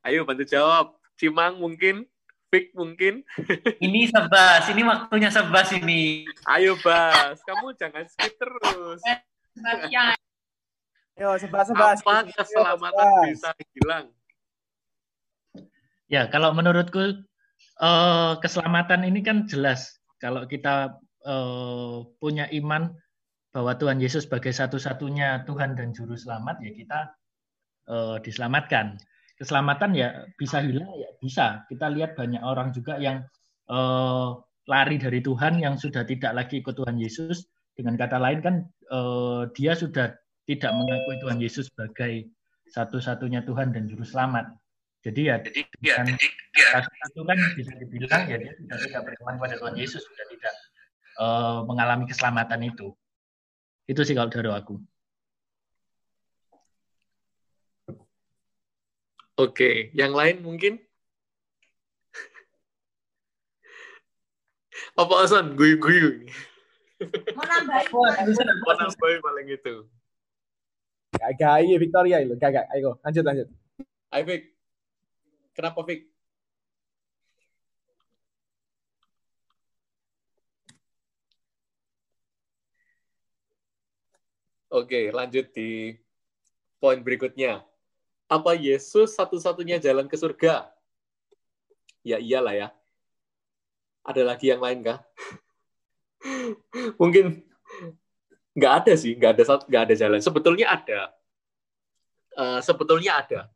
[0.01, 0.97] Ayo bantu jawab.
[1.17, 2.09] Cimang mungkin,
[2.51, 3.23] Fik mungkin.
[3.85, 6.27] Ini sebas, ini waktunya sebas ini.
[6.43, 8.99] Ayo Bas, kamu jangan skip terus.
[9.87, 10.11] Ya.
[11.15, 12.03] Ayo sebas sebas.
[12.03, 14.05] Apa keselamatan bisa hilang?
[16.11, 17.23] Ya, kalau menurutku
[17.79, 22.91] uh, keselamatan ini kan jelas kalau kita uh, punya iman
[23.55, 26.99] bahwa Tuhan Yesus sebagai satu-satunya Tuhan dan Juru Selamat, ya kita
[27.87, 28.99] uh, diselamatkan
[29.41, 31.65] keselamatan ya bisa hilang ya bisa.
[31.65, 33.25] Kita lihat banyak orang juga yang
[33.73, 34.37] uh,
[34.69, 37.49] lari dari Tuhan yang sudah tidak lagi ikut Tuhan Yesus.
[37.73, 38.55] Dengan kata lain kan
[38.93, 40.13] uh, dia sudah
[40.45, 42.29] tidak mengakui Tuhan Yesus sebagai
[42.69, 44.53] satu-satunya Tuhan dan juru selamat.
[45.01, 46.13] Jadi ya, jadi, ya, jadi
[46.53, 46.85] ya.
[46.85, 50.53] itu kan bisa dibilang ya dia sudah tidak beriman pada Tuhan Yesus, sudah tidak
[51.17, 52.93] uh, mengalami keselamatan itu.
[53.89, 54.77] Itu sih kalau dari aku.
[59.41, 60.77] Oke, yang lain mungkin?
[64.93, 65.57] Apa alasan?
[65.57, 66.29] Guyu-guyu.
[67.33, 67.89] Mau nambahin.
[67.89, 68.05] Oh,
[68.69, 69.75] Mau nambahin paling itu.
[71.17, 72.37] Gagak, iya Victoria iya, itu.
[72.37, 73.47] Gagak, ayo lanjut lanjut.
[74.13, 74.41] Ayo Vic.
[75.57, 76.05] Kenapa Vic?
[84.69, 85.97] Oke, lanjut di
[86.77, 87.70] poin berikutnya.
[88.31, 90.71] Apa Yesus satu-satunya jalan ke surga?
[91.99, 92.67] Ya iyalah ya.
[94.07, 95.03] Ada lagi yang lain kah?
[97.01, 97.43] Mungkin
[98.55, 100.19] nggak ada sih, nggak ada nggak ada jalan.
[100.23, 101.11] Sebetulnya ada,
[102.39, 103.51] uh, sebetulnya ada,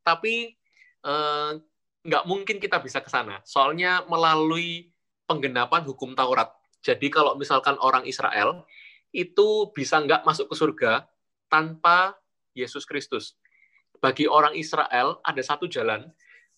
[0.00, 0.56] tapi
[1.04, 1.60] uh,
[2.00, 3.44] nggak mungkin kita bisa ke sana.
[3.44, 4.88] Soalnya melalui
[5.28, 6.50] penggenapan hukum Taurat.
[6.80, 8.64] Jadi kalau misalkan orang Israel
[9.12, 10.92] itu bisa nggak masuk ke surga
[11.52, 12.16] tanpa
[12.56, 13.36] Yesus Kristus.
[14.00, 16.08] Bagi orang Israel ada satu jalan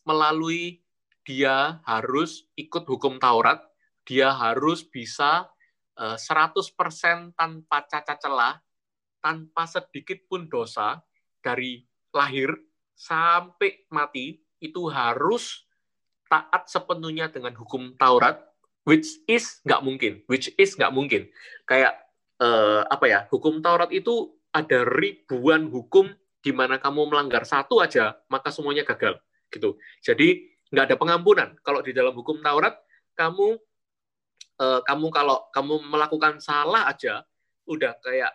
[0.07, 0.83] melalui
[1.27, 3.63] dia harus ikut hukum Taurat,
[4.07, 5.51] dia harus bisa
[5.99, 8.59] 100% eh, tanpa cacat celah,
[9.23, 10.99] tanpa sedikit pun dosa
[11.43, 11.83] dari
[12.15, 12.51] lahir
[12.95, 15.67] sampai mati itu harus
[16.31, 18.39] taat sepenuhnya dengan hukum Taurat,
[18.87, 21.27] which is nggak mungkin, which is nggak mungkin.
[21.67, 21.99] Kayak
[22.39, 28.19] uh, apa ya hukum Taurat itu ada ribuan hukum di mana kamu melanggar satu aja
[28.27, 29.17] maka semuanya gagal
[29.49, 29.79] gitu.
[30.03, 31.49] Jadi nggak ada pengampunan.
[31.63, 32.75] Kalau di dalam hukum Taurat
[33.15, 33.57] kamu
[34.59, 37.23] uh, kamu kalau kamu melakukan salah aja
[37.71, 38.33] udah kayak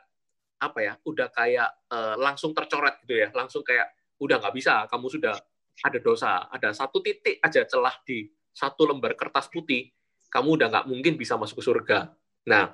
[0.58, 3.30] apa ya udah kayak uh, langsung tercoret gitu ya.
[3.36, 3.91] Langsung kayak
[4.24, 5.36] udah nggak bisa kamu sudah
[5.84, 6.48] ada dosa.
[6.50, 9.91] Ada satu titik aja celah di satu lembar kertas putih
[10.32, 12.00] kamu udah nggak mungkin bisa masuk ke surga.
[12.48, 12.74] Nah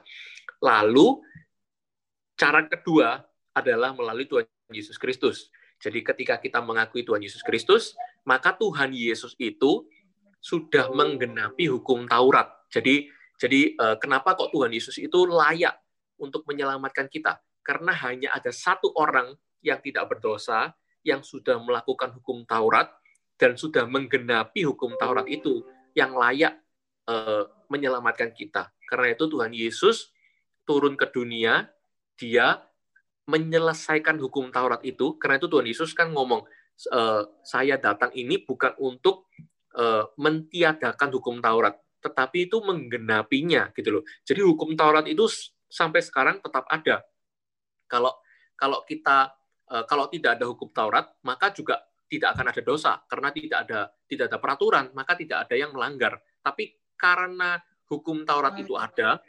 [0.64, 1.20] Lalu
[2.40, 3.20] cara kedua
[3.54, 5.54] adalah melalui Tuhan Yesus Kristus.
[5.78, 7.94] Jadi ketika kita mengakui Tuhan Yesus Kristus,
[8.26, 9.86] maka Tuhan Yesus itu
[10.44, 12.50] sudah menggenapi hukum Taurat.
[12.68, 15.76] Jadi jadi eh, kenapa kok Tuhan Yesus itu layak
[16.20, 17.40] untuk menyelamatkan kita?
[17.64, 22.92] Karena hanya ada satu orang yang tidak berdosa yang sudah melakukan hukum Taurat
[23.36, 25.64] dan sudah menggenapi hukum Taurat itu
[25.96, 26.60] yang layak
[27.08, 28.72] uh, menyelamatkan kita.
[28.88, 30.12] Karena itu Tuhan Yesus
[30.64, 31.68] turun ke dunia,
[32.16, 32.64] dia
[33.28, 36.44] menyelesaikan hukum Taurat itu, karena itu Tuhan Yesus kan ngomong,
[36.76, 37.02] e,
[37.44, 39.32] saya datang ini bukan untuk
[39.72, 39.84] e,
[40.20, 44.04] mentiadakan hukum Taurat, tetapi itu menggenapinya gitu loh.
[44.28, 45.24] Jadi hukum Taurat itu
[45.72, 47.02] sampai sekarang tetap ada.
[47.88, 48.12] Kalau
[48.60, 49.32] kalau kita
[49.72, 51.80] e, kalau tidak ada hukum Taurat, maka juga
[52.12, 56.20] tidak akan ada dosa karena tidak ada tidak ada peraturan, maka tidak ada yang melanggar.
[56.44, 57.56] Tapi karena
[57.88, 59.24] hukum Taurat itu ada,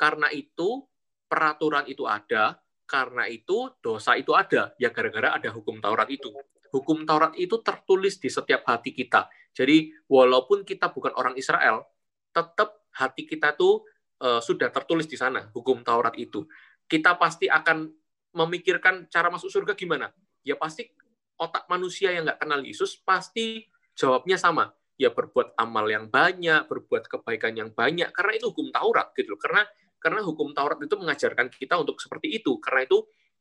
[0.00, 0.86] karena itu
[1.28, 2.56] peraturan itu ada,
[2.88, 4.72] karena itu dosa itu ada.
[4.80, 6.32] Ya gara-gara ada hukum Taurat itu.
[6.72, 9.28] Hukum Taurat itu tertulis di setiap hati kita.
[9.52, 11.84] Jadi walaupun kita bukan orang Israel,
[12.32, 13.84] tetap hati kita tuh
[14.24, 16.48] uh, sudah tertulis di sana hukum Taurat itu.
[16.88, 17.92] Kita pasti akan
[18.32, 20.08] memikirkan cara masuk surga gimana.
[20.40, 20.88] Ya pasti
[21.36, 24.72] otak manusia yang nggak kenal Yesus pasti jawabnya sama.
[24.98, 29.38] Ya berbuat amal yang banyak, berbuat kebaikan yang banyak, karena itu hukum Taurat gitu.
[29.38, 29.62] Karena
[29.98, 32.56] karena hukum Taurat itu mengajarkan kita untuk seperti itu.
[32.62, 32.98] Karena itu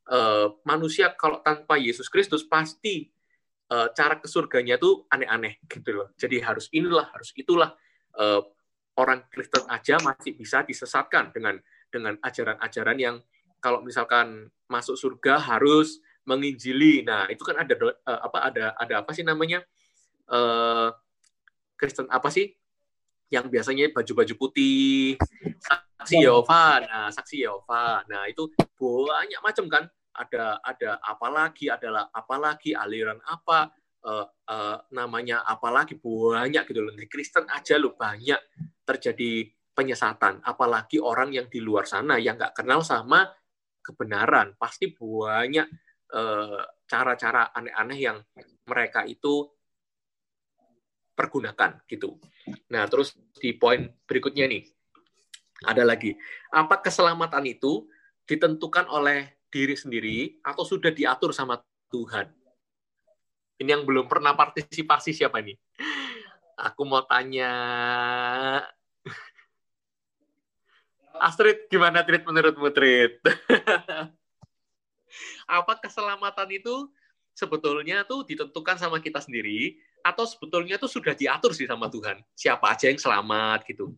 [0.09, 3.07] uh, manusia kalau tanpa Yesus Kristus pasti
[3.71, 6.07] uh, cara ke surganya itu aneh-aneh gitu loh.
[6.17, 7.73] Jadi harus inilah, harus itulah.
[8.17, 8.41] Uh,
[8.97, 11.61] orang Kristen aja masih bisa disesatkan dengan
[11.93, 13.15] dengan ajaran-ajaran yang
[13.61, 17.05] kalau misalkan masuk surga harus menginjili.
[17.05, 19.61] Nah, itu kan ada uh, apa ada ada apa sih namanya?
[20.27, 20.91] Uh,
[21.77, 22.57] Kristen apa sih?
[23.29, 25.19] Yang biasanya baju-baju putih,
[26.07, 26.63] saksi Yehova.
[26.79, 27.99] Nah, saksi Yehova.
[28.07, 28.47] Nah, itu
[28.79, 29.83] banyak macam kan.
[30.17, 33.69] Ada ada apalagi adalah apalagi aliran apa
[34.01, 36.95] uh, uh, namanya apalagi banyak gitu loh.
[36.95, 38.39] Di Kristen aja lo banyak
[38.87, 40.41] terjadi penyesatan.
[40.41, 43.29] Apalagi orang yang di luar sana yang nggak kenal sama
[43.85, 44.57] kebenaran.
[44.57, 45.67] Pasti banyak
[46.07, 48.17] eh, cara-cara aneh-aneh yang
[48.65, 49.45] mereka itu
[51.13, 52.17] pergunakan gitu.
[52.73, 54.76] Nah, terus di poin berikutnya nih
[55.65, 56.13] ada lagi,
[56.53, 57.89] apa keselamatan itu
[58.29, 61.57] ditentukan oleh diri sendiri atau sudah diatur sama
[61.89, 62.29] Tuhan?
[63.57, 65.57] Ini yang belum pernah partisipasi siapa nih?
[66.57, 67.49] Aku mau tanya
[71.17, 73.17] Astrid, gimana Trit menurutmu Trit?
[75.47, 76.91] apa keselamatan itu
[77.33, 82.21] sebetulnya tuh ditentukan sama kita sendiri atau sebetulnya tuh sudah diatur sih sama Tuhan?
[82.37, 83.97] Siapa aja yang selamat gitu?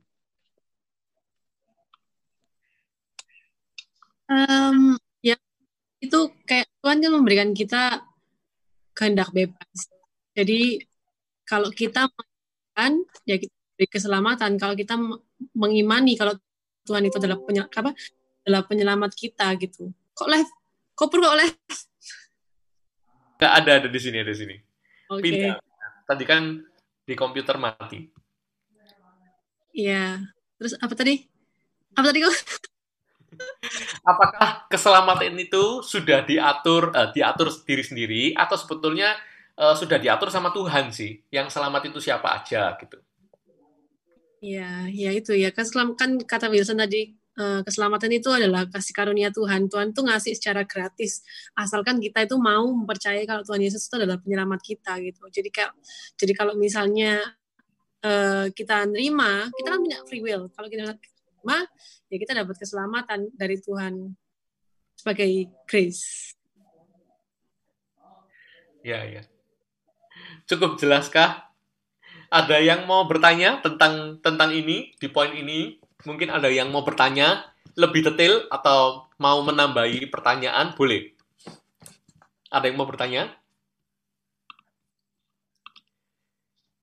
[4.29, 4.93] Um,
[5.25, 5.33] ya
[5.99, 8.05] itu kayak Tuhan kan memberikan kita
[8.93, 9.89] kehendak bebas.
[10.37, 10.85] Jadi
[11.49, 12.05] kalau kita
[12.77, 14.61] kan ya kita beri keselamatan.
[14.61, 14.95] Kalau kita
[15.57, 16.37] mengimani kalau
[16.85, 17.91] Tuhan itu adalah penyel, apa
[18.45, 19.89] adalah penyelamat kita gitu.
[20.13, 20.51] Kok live?
[20.93, 21.57] Kok perlu kok live?
[23.39, 24.55] Nggak ada ada di sini ada di sini.
[25.09, 25.23] Oke.
[25.25, 25.57] Pindah.
[26.05, 26.43] Tadi kan
[27.07, 28.05] di komputer mati.
[29.73, 30.21] Iya.
[30.59, 31.23] Terus apa tadi?
[31.95, 32.35] Apa tadi kok?
[34.03, 39.15] Apakah keselamatan itu sudah diatur eh, diatur diri sendiri atau sebetulnya
[39.57, 41.21] eh, sudah diatur sama Tuhan sih?
[41.29, 42.97] Yang selamat itu siapa aja gitu.
[44.39, 45.51] Iya, ya itu ya.
[45.51, 49.67] Keselam kan kata Wilson tadi eh, keselamatan itu adalah kasih karunia Tuhan.
[49.67, 51.23] Tuhan tuh ngasih secara gratis.
[51.55, 55.27] Asalkan kita itu mau mempercayai kalau Tuhan Yesus itu adalah penyelamat kita gitu.
[55.27, 55.75] Jadi kayak
[56.15, 57.19] jadi kalau misalnya
[58.03, 60.47] eh, kita nerima, kita kan punya free will.
[60.55, 61.57] Kalau kita nerima,
[62.09, 64.17] ya kita dapat keselamatan dari Tuhan
[64.97, 65.29] sebagai
[65.69, 66.33] grace.
[68.81, 69.23] Ya, ya.
[70.49, 71.47] Cukup jelaskah?
[72.29, 75.77] Ada yang mau bertanya tentang tentang ini di poin ini?
[76.05, 77.45] Mungkin ada yang mau bertanya
[77.77, 80.73] lebih detail atau mau menambahi pertanyaan?
[80.73, 81.13] Boleh.
[82.49, 83.33] Ada yang mau bertanya?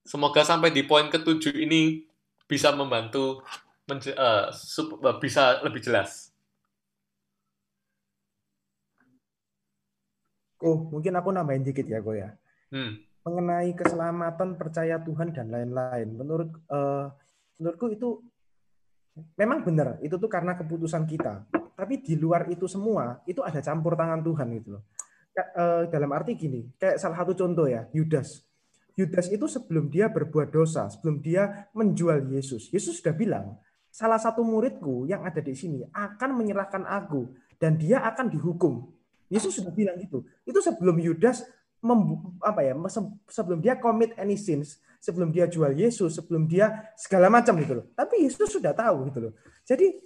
[0.07, 2.07] Semoga sampai di poin ketujuh ini
[2.47, 3.43] bisa membantu
[3.87, 6.35] menje- eh, sup- eh, bisa lebih jelas.
[10.63, 12.33] Oh, mungkin aku nambahin dikit ya, Ko ya.
[12.73, 12.99] Hmm.
[13.23, 16.09] Mengenai keselamatan, percaya Tuhan dan lain-lain.
[16.15, 17.07] Menurut eh,
[17.59, 18.21] menurutku itu
[19.39, 21.47] memang benar, itu tuh karena keputusan kita.
[21.77, 24.83] Tapi di luar itu semua, itu ada campur tangan Tuhan gitu loh.
[25.93, 28.41] Dalam arti gini, kayak salah satu contoh ya, Yudas.
[28.97, 33.61] Yudas itu sebelum dia berbuat dosa, sebelum dia menjual Yesus, Yesus sudah bilang,
[33.97, 38.93] salah satu muridku yang ada di sini akan menyerahkan aku dan dia akan dihukum.
[39.33, 40.21] Yesus sudah bilang gitu.
[40.45, 41.49] Itu sebelum Yudas
[42.45, 47.33] apa ya se- sebelum dia commit any sins, sebelum dia jual Yesus, sebelum dia segala
[47.33, 47.87] macam gitu loh.
[47.97, 49.33] Tapi Yesus sudah tahu gitu loh.
[49.65, 49.97] Jadi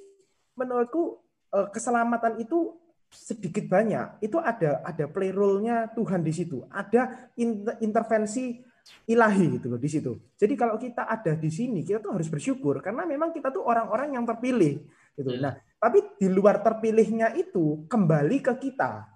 [0.55, 1.19] menurutku
[1.51, 2.79] eh, keselamatan itu
[3.11, 6.63] sedikit banyak itu ada ada play role-nya Tuhan di situ.
[6.71, 8.63] Ada inter- intervensi
[9.07, 10.13] ilahi gitu loh di situ.
[10.37, 14.15] Jadi kalau kita ada di sini, kita tuh harus bersyukur karena memang kita tuh orang-orang
[14.15, 14.83] yang terpilih
[15.19, 15.31] gitu.
[15.39, 19.09] Nah, tapi di luar terpilihnya itu kembali ke kita.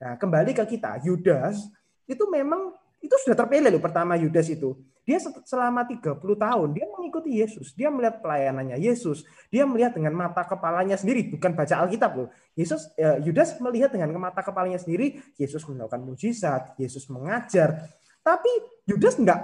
[0.00, 1.02] Nah, kembali ke kita.
[1.02, 1.68] Yudas
[2.04, 4.76] itu memang itu sudah terpilih loh pertama Yudas itu.
[5.04, 7.76] Dia se- selama 30 tahun dia mengikuti Yesus.
[7.76, 9.28] Dia melihat pelayanannya Yesus.
[9.52, 12.28] Dia melihat dengan mata kepalanya sendiri, bukan baca Alkitab loh.
[12.56, 17.92] Yesus eh, Yudas melihat dengan mata kepalanya sendiri, Yesus melakukan mujizat, Yesus mengajar.
[18.24, 18.50] Tapi
[18.88, 19.40] Yudas nggak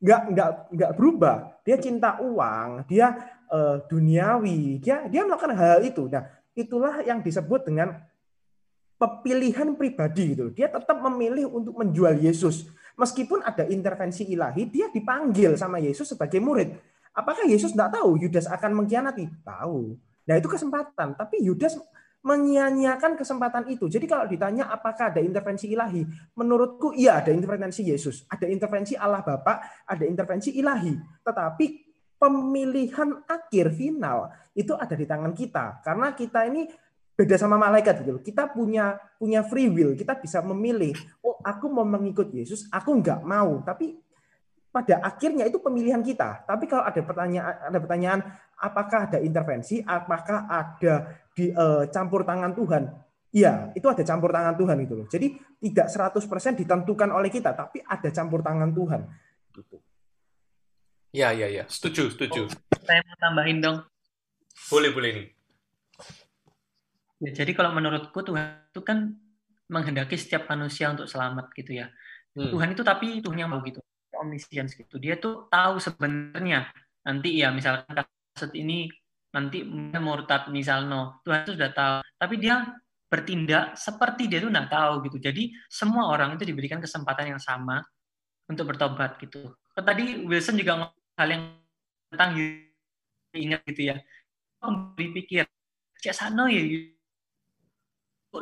[0.00, 1.60] nggak nggak nggak berubah.
[1.62, 3.12] Dia cinta uang, dia
[3.52, 6.08] eh, duniawi, dia dia melakukan hal itu.
[6.08, 6.24] Nah,
[6.56, 8.00] itulah yang disebut dengan
[9.20, 10.48] pilihan pribadi gitu.
[10.56, 12.72] Dia tetap memilih untuk menjual Yesus.
[12.94, 16.72] Meskipun ada intervensi ilahi, dia dipanggil sama Yesus sebagai murid.
[17.12, 19.28] Apakah Yesus tidak tahu Yudas akan mengkhianati?
[19.42, 19.98] Tahu.
[20.24, 21.14] Nah itu kesempatan.
[21.14, 21.76] Tapi Yudas
[22.24, 23.84] menyia-nyiakan kesempatan itu.
[23.86, 26.08] Jadi kalau ditanya apakah ada intervensi ilahi,
[26.40, 30.96] menurutku iya ada intervensi Yesus, ada intervensi Allah Bapa, ada intervensi ilahi.
[31.20, 31.66] Tetapi
[32.16, 35.84] pemilihan akhir final itu ada di tangan kita.
[35.84, 36.64] Karena kita ini
[37.12, 38.18] beda sama malaikat gitu.
[38.24, 40.96] Kita punya punya free will, kita bisa memilih.
[41.20, 43.60] Oh, aku mau mengikut Yesus, aku nggak mau.
[43.60, 44.00] Tapi
[44.72, 46.48] pada akhirnya itu pemilihan kita.
[46.48, 48.20] Tapi kalau ada pertanyaan, ada pertanyaan,
[48.58, 52.82] apakah ada intervensi, apakah ada di eh, campur tangan Tuhan?
[53.34, 55.06] Iya, itu ada campur tangan Tuhan itu loh.
[55.10, 59.00] Jadi tidak 100% ditentukan oleh kita, tapi ada campur tangan Tuhan.
[59.50, 59.76] Gitu.
[61.10, 61.66] Ya, ya, ya.
[61.66, 62.46] Setuju, setuju.
[62.86, 63.82] Saya mau tambahin dong.
[64.70, 65.26] Boleh, boleh nih.
[67.26, 69.18] Ya, jadi kalau menurutku Tuhan itu kan
[69.66, 71.90] menghendaki setiap manusia untuk selamat gitu ya.
[72.38, 72.54] Hmm.
[72.54, 73.82] Tuhan itu tapi Tuhan yang mau gitu,
[74.14, 74.98] omniscience gitu.
[75.02, 76.70] Dia tuh tahu sebenarnya
[77.02, 78.90] nanti ya misalkan kasus ini
[79.34, 79.66] nanti
[79.98, 82.62] murtad misalnya Tuhan itu sudah tahu, tapi dia
[83.10, 85.18] bertindak seperti dia tuh nggak tahu gitu.
[85.18, 87.82] Jadi semua orang itu diberikan kesempatan yang sama
[88.46, 89.50] untuk bertobat gitu.
[89.74, 91.42] Tadi Wilson juga ngomong hal yang
[92.14, 92.30] tentang
[93.34, 93.96] ingat gitu ya.
[94.94, 95.50] Berpikir
[95.98, 96.62] cek sana ya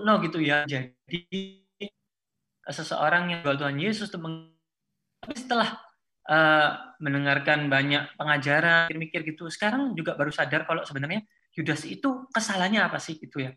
[0.01, 0.69] no gitu ya.
[0.69, 1.65] Jadi
[2.69, 4.55] seseorang yang Tuhan Yesus meng-
[5.23, 5.79] tapi setelah
[6.33, 6.69] eh,
[7.03, 11.21] mendengarkan banyak pengajaran, mikir gitu, sekarang juga baru sadar kalau sebenarnya
[11.53, 13.53] Yudas itu kesalahannya apa sih gitu ya.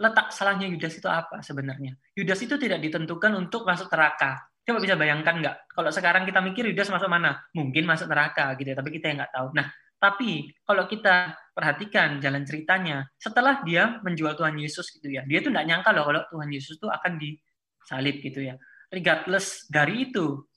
[0.00, 1.92] Letak salahnya Yudas itu apa sebenarnya?
[2.16, 4.48] Yudas itu tidak ditentukan untuk masuk neraka.
[4.64, 5.56] Coba bisa bayangkan nggak?
[5.76, 7.36] Kalau sekarang kita mikir Yudas masuk mana?
[7.52, 9.52] Mungkin masuk neraka gitu ya, tapi kita yang nggak tahu.
[9.52, 9.68] Nah,
[10.00, 15.52] tapi kalau kita perhatikan jalan ceritanya, setelah dia menjual Tuhan Yesus gitu ya, dia tuh
[15.52, 18.56] nggak nyangka loh kalau Tuhan Yesus tuh akan disalib gitu ya.
[18.88, 20.48] Regardless dari itu,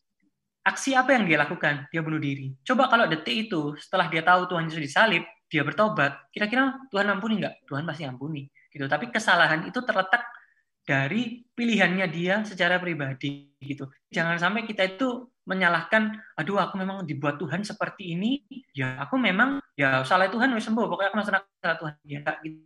[0.67, 1.87] aksi apa yang dia lakukan?
[1.87, 2.51] Dia bunuh diri.
[2.67, 7.39] Coba kalau detik itu, setelah dia tahu Tuhan Yesus disalib, dia bertobat, kira-kira Tuhan ampuni
[7.39, 7.63] nggak?
[7.71, 8.43] Tuhan pasti ampuni.
[8.67, 8.83] Gitu.
[8.83, 10.27] Tapi kesalahan itu terletak
[10.83, 13.91] dari pilihannya dia secara pribadi gitu.
[14.07, 18.43] Jangan sampai kita itu menyalahkan, aduh aku memang dibuat Tuhan seperti ini,
[18.75, 21.43] ya aku memang ya salah Tuhan wis sembuh, pokoknya aku salah
[21.79, 21.93] Tuhan.
[22.03, 22.59] Ya gitu.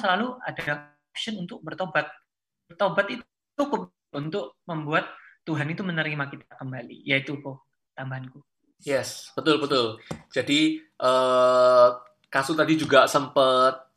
[0.00, 2.08] Selalu ada option untuk bertobat.
[2.68, 3.24] Bertobat itu
[3.56, 5.08] cukup untuk membuat
[5.42, 7.06] Tuhan itu menerima kita kembali.
[7.06, 8.42] Yaitu kok tambahanku.
[8.82, 10.02] Yes, betul betul.
[10.34, 11.88] Jadi eh,
[12.32, 13.92] Kasu tadi juga sempat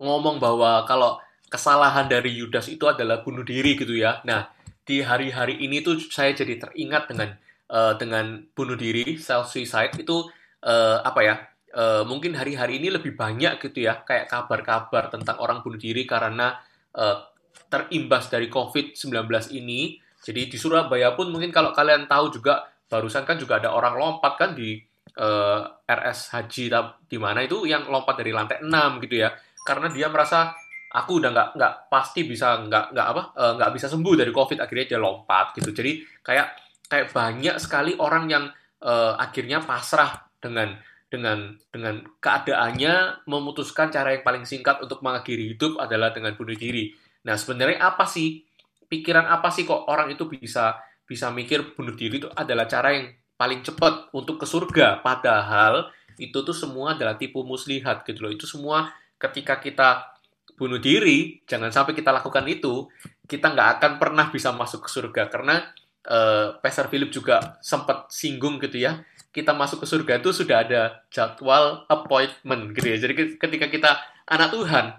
[0.00, 1.20] ngomong bahwa kalau
[1.52, 4.24] kesalahan dari Yudas itu adalah bunuh diri gitu ya.
[4.24, 4.48] Nah,
[4.80, 7.36] di hari-hari ini tuh saya jadi teringat dengan
[7.68, 10.24] uh, dengan bunuh diri, self suicide itu
[10.64, 11.36] uh, apa ya?
[11.76, 16.56] Uh, mungkin hari-hari ini lebih banyak gitu ya, kayak kabar-kabar tentang orang bunuh diri karena
[16.96, 17.28] uh,
[17.66, 19.26] terimbas dari COVID-19
[19.56, 19.96] ini.
[20.20, 24.32] Jadi di Surabaya pun mungkin kalau kalian tahu juga barusan kan juga ada orang lompat
[24.38, 24.78] kan di
[25.18, 26.64] uh, RS Haji
[27.06, 29.30] di mana itu yang lompat dari lantai 6 gitu ya.
[29.66, 30.54] Karena dia merasa
[30.96, 34.58] aku udah nggak nggak pasti bisa nggak nggak apa eh, nggak bisa sembuh dari covid
[34.64, 35.92] akhirnya dia lompat gitu jadi
[36.24, 36.48] kayak
[36.86, 38.44] kayak banyak sekali orang yang
[38.86, 40.78] uh, akhirnya pasrah dengan
[41.10, 46.94] dengan dengan keadaannya memutuskan cara yang paling singkat untuk mengakhiri hidup adalah dengan bunuh diri
[47.26, 48.46] nah sebenarnya apa sih
[48.86, 53.10] pikiran apa sih kok orang itu bisa bisa mikir bunuh diri itu adalah cara yang
[53.34, 58.46] paling cepat untuk ke surga padahal itu tuh semua adalah tipu muslihat gitu loh itu
[58.46, 60.16] semua ketika kita
[60.56, 62.88] bunuh diri, jangan sampai kita lakukan itu,
[63.28, 65.68] kita nggak akan pernah bisa masuk ke surga karena
[66.08, 69.04] uh, Pastor Philip juga sempat singgung gitu ya.
[69.30, 72.96] Kita masuk ke surga itu sudah ada jadwal appointment gitu ya.
[72.96, 73.90] Jadi ketika kita
[74.24, 74.96] anak Tuhan,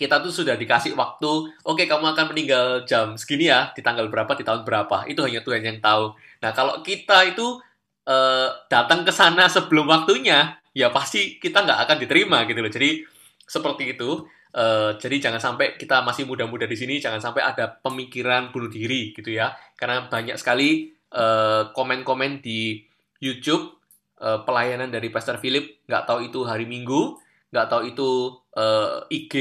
[0.00, 4.08] kita tuh sudah dikasih waktu, oke okay, kamu akan meninggal jam segini ya, di tanggal
[4.08, 5.04] berapa, di tahun berapa.
[5.04, 6.16] Itu hanya Tuhan yang tahu.
[6.40, 7.60] Nah, kalau kita itu
[8.08, 12.72] uh, datang ke sana sebelum waktunya, ya pasti kita nggak akan diterima gitu loh.
[12.72, 13.04] Jadi
[13.44, 14.24] seperti itu.
[14.50, 19.12] Uh, jadi jangan sampai kita masih muda-muda di sini, jangan sampai ada pemikiran bunuh diri
[19.12, 19.54] gitu ya.
[19.76, 22.88] Karena banyak sekali uh, komen-komen di
[23.20, 23.76] YouTube
[24.20, 27.16] pelayanan dari Pastor Philip, nggak tahu itu hari Minggu,
[27.48, 28.08] nggak tahu itu
[28.52, 29.34] uh, IG,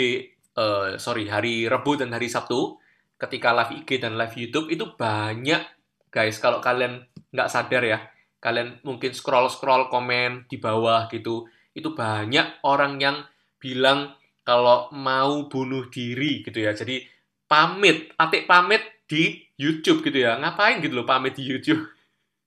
[0.59, 2.75] uh, sorry hari Rebu dan hari Sabtu,
[3.15, 5.63] ketika live IG dan live YouTube itu banyak
[6.11, 6.35] guys.
[6.43, 7.99] Kalau kalian nggak sadar ya,
[8.43, 13.23] kalian mungkin scroll-scroll komen di bawah gitu, itu banyak orang yang
[13.55, 16.75] bilang kalau mau bunuh diri gitu ya.
[16.75, 17.07] Jadi
[17.47, 20.35] pamit, atik pamit di YouTube gitu ya.
[20.37, 21.85] Ngapain gitu loh pamit di YouTube?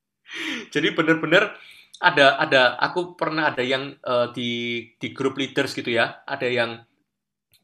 [0.74, 1.52] Jadi bener-bener
[2.02, 6.26] ada ada aku pernah ada yang uh, di di grup leaders gitu ya.
[6.26, 6.82] Ada yang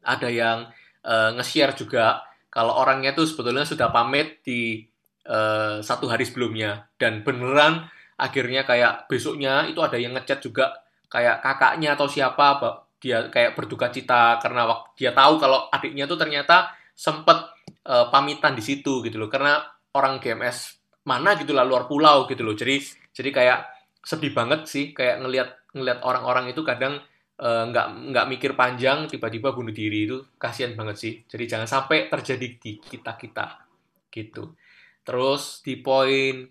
[0.03, 0.67] ada yang
[1.05, 4.81] uh, nge-share juga kalau orangnya tuh sebetulnya sudah pamit di
[5.29, 6.89] uh, satu hari sebelumnya.
[6.97, 7.85] Dan beneran
[8.19, 10.75] akhirnya kayak besoknya itu ada yang ngechat juga
[11.07, 12.59] kayak kakaknya atau siapa
[12.99, 14.67] dia kayak berduka cita karena
[14.99, 17.47] dia tahu kalau adiknya tuh ternyata sempet
[17.87, 19.29] uh, pamitan di situ gitu loh.
[19.31, 19.61] Karena
[19.95, 22.57] orang GMS mana gitu lah luar pulau gitu loh.
[22.57, 22.81] Jadi
[23.13, 23.59] jadi kayak
[24.03, 26.97] sedih banget sih kayak ngelihat ngelihat orang-orang itu kadang
[27.39, 32.11] uh, nggak nggak mikir panjang tiba-tiba bunuh diri itu kasihan banget sih jadi jangan sampai
[32.11, 33.47] terjadi di kita kita
[34.11, 34.53] gitu
[35.01, 36.45] terus di poin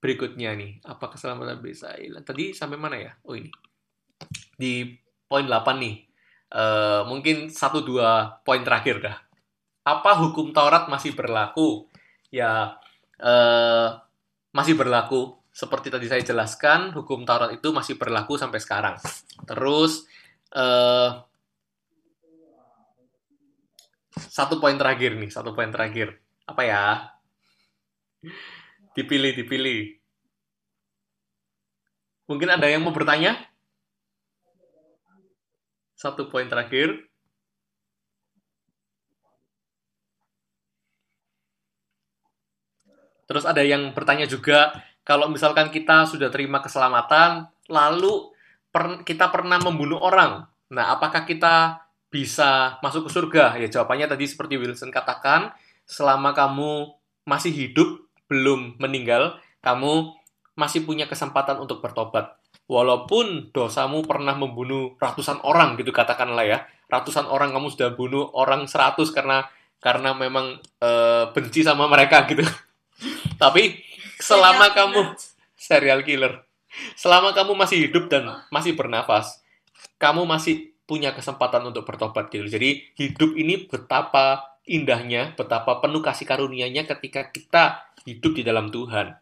[0.00, 1.92] berikutnya nih apa keselamatan bisa
[2.24, 3.52] tadi sampai mana ya oh ini
[4.60, 4.92] di
[5.30, 5.96] poin 8 nih.
[6.50, 9.16] Uh, mungkin satu dua poin terakhir dah.
[9.86, 11.86] Apa hukum Taurat masih berlaku?
[12.34, 12.74] Ya
[13.22, 13.88] uh,
[14.50, 15.38] masih berlaku.
[15.50, 18.98] Seperti tadi saya jelaskan, hukum Taurat itu masih berlaku sampai sekarang.
[19.46, 20.09] Terus
[20.56, 21.22] uh,
[24.16, 26.18] satu poin terakhir nih, satu poin terakhir.
[26.46, 26.84] Apa ya?
[28.94, 29.96] Dipilih, dipilih.
[32.30, 33.50] Mungkin ada yang mau bertanya?
[36.00, 36.96] satu poin terakhir.
[43.28, 44.72] Terus ada yang bertanya juga,
[45.04, 48.29] kalau misalkan kita sudah terima keselamatan, lalu
[48.70, 53.44] per, kita pernah membunuh orang, nah apakah kita bisa masuk ke surga?
[53.58, 55.54] Ya jawabannya tadi seperti Wilson katakan,
[55.86, 56.94] selama kamu
[57.26, 60.14] masih hidup, belum meninggal, kamu
[60.54, 62.38] masih punya kesempatan untuk bertobat.
[62.70, 66.58] Walaupun dosamu pernah membunuh ratusan orang gitu katakanlah ya.
[66.86, 69.46] Ratusan orang kamu sudah bunuh orang seratus karena
[69.82, 70.90] karena memang e,
[71.34, 72.46] benci sama mereka gitu.
[73.42, 73.82] Tapi
[74.22, 75.18] selama kamu
[75.58, 76.49] serial killer
[76.94, 79.42] selama kamu masih hidup dan masih bernafas
[79.96, 86.26] kamu masih punya kesempatan untuk bertobat gitu jadi hidup ini betapa indahnya betapa penuh kasih
[86.26, 89.14] karunia-Nya ketika kita hidup di dalam Tuhan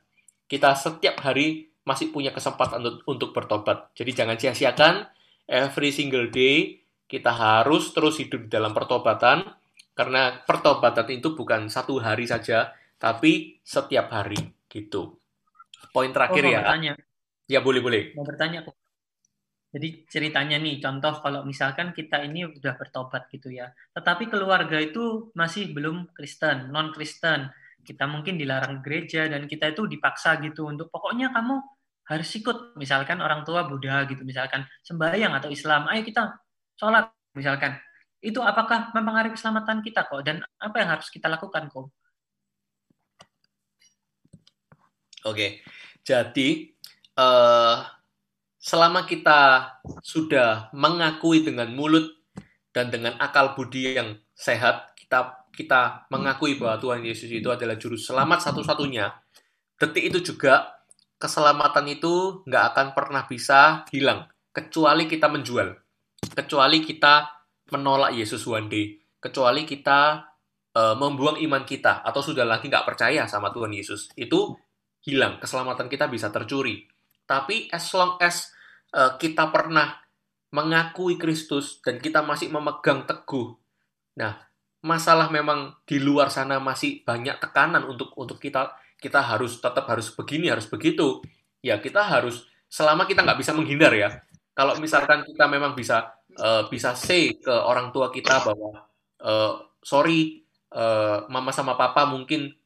[0.49, 3.89] kita setiap hari masih punya kesempatan untuk, untuk bertobat.
[3.97, 5.09] Jadi jangan sia-siakan
[5.49, 9.49] every single day kita harus terus hidup di dalam pertobatan
[9.97, 14.37] karena pertobatan itu bukan satu hari saja tapi setiap hari
[14.69, 15.17] gitu.
[15.97, 16.61] Poin terakhir Oh, ya.
[16.61, 16.93] bertanya.
[17.49, 18.13] Ya boleh boleh.
[18.13, 18.77] Mau bertanya kok.
[19.69, 25.29] Jadi ceritanya nih, contoh kalau misalkan kita ini udah bertobat gitu ya, tetapi keluarga itu
[25.37, 27.53] masih belum Kristen, non Kristen,
[27.85, 31.61] kita mungkin dilarang gereja dan kita itu dipaksa gitu untuk pokoknya kamu
[32.09, 36.33] harus ikut, misalkan orang tua Buddha gitu, misalkan sembahyang atau Islam, ayo kita
[36.81, 37.77] sholat misalkan,
[38.25, 41.93] itu apakah mempengaruhi keselamatan kita kok dan apa yang harus kita lakukan kok?
[45.29, 45.61] Oke,
[46.01, 46.49] jadi
[47.19, 47.77] eh,
[48.63, 49.41] selama kita
[50.07, 52.07] sudah mengakui dengan mulut
[52.71, 57.99] dan dengan akal budi yang sehat, kita kita mengakui bahwa Tuhan Yesus itu adalah juru
[57.99, 59.11] selamat satu-satunya.
[59.75, 60.79] Detik itu juga
[61.19, 65.75] keselamatan itu nggak akan pernah bisa hilang kecuali kita menjual,
[66.35, 67.27] kecuali kita
[67.75, 70.23] menolak Yesus one day, kecuali kita
[70.75, 74.15] eh, membuang iman kita atau sudah lagi nggak percaya sama Tuhan Yesus.
[74.19, 74.55] Itu
[75.03, 76.98] hilang, keselamatan kita bisa tercuri.
[77.29, 78.49] Tapi as long as
[78.97, 80.01] uh, kita pernah
[80.49, 83.53] mengakui Kristus dan kita masih memegang teguh,
[84.17, 84.49] nah
[84.81, 90.09] masalah memang di luar sana masih banyak tekanan untuk untuk kita kita harus tetap harus
[90.17, 91.21] begini harus begitu.
[91.61, 94.25] Ya kita harus selama kita nggak bisa menghindar ya.
[94.57, 98.89] Kalau misalkan kita memang bisa uh, bisa say ke orang tua kita bahwa
[99.21, 102.57] uh, sorry uh, mama sama papa mungkin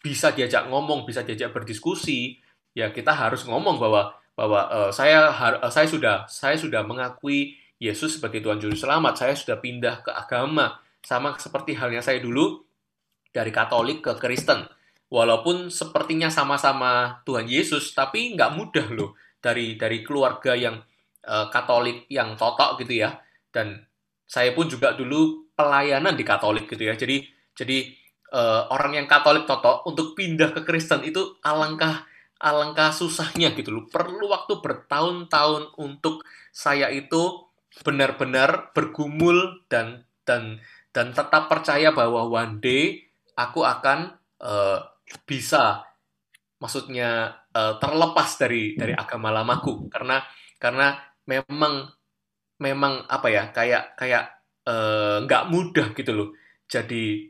[0.00, 2.40] bisa diajak ngomong, bisa diajak berdiskusi,
[2.76, 8.20] ya kita harus ngomong bahwa bahwa uh, saya uh, saya sudah saya sudah mengakui Yesus
[8.20, 12.60] sebagai Tuhan Juru Selamat, saya sudah pindah ke agama, sama seperti halnya saya dulu
[13.32, 14.68] dari Katolik ke Kristen.
[15.10, 20.76] Walaupun sepertinya sama-sama Tuhan Yesus, tapi nggak mudah loh dari dari keluarga yang
[21.24, 23.16] uh, Katolik yang totok gitu ya.
[23.48, 23.80] Dan
[24.28, 26.94] saya pun juga dulu pelayanan di Katolik gitu ya.
[26.94, 27.24] Jadi
[27.56, 27.90] jadi
[28.36, 32.06] uh, orang yang Katolik totok untuk pindah ke Kristen itu alangkah
[32.40, 33.84] alangkah susahnya gitu loh.
[33.86, 37.46] Perlu waktu bertahun-tahun untuk saya itu
[37.84, 40.58] benar-benar bergumul dan dan
[40.90, 43.06] dan tetap percaya bahwa one day
[43.38, 44.82] aku akan uh,
[45.22, 45.86] bisa
[46.58, 50.18] maksudnya uh, terlepas dari dari agama lamaku karena
[50.58, 51.88] karena memang
[52.60, 54.24] memang apa ya kayak kayak
[55.24, 56.28] nggak uh, mudah gitu loh
[56.68, 57.29] jadi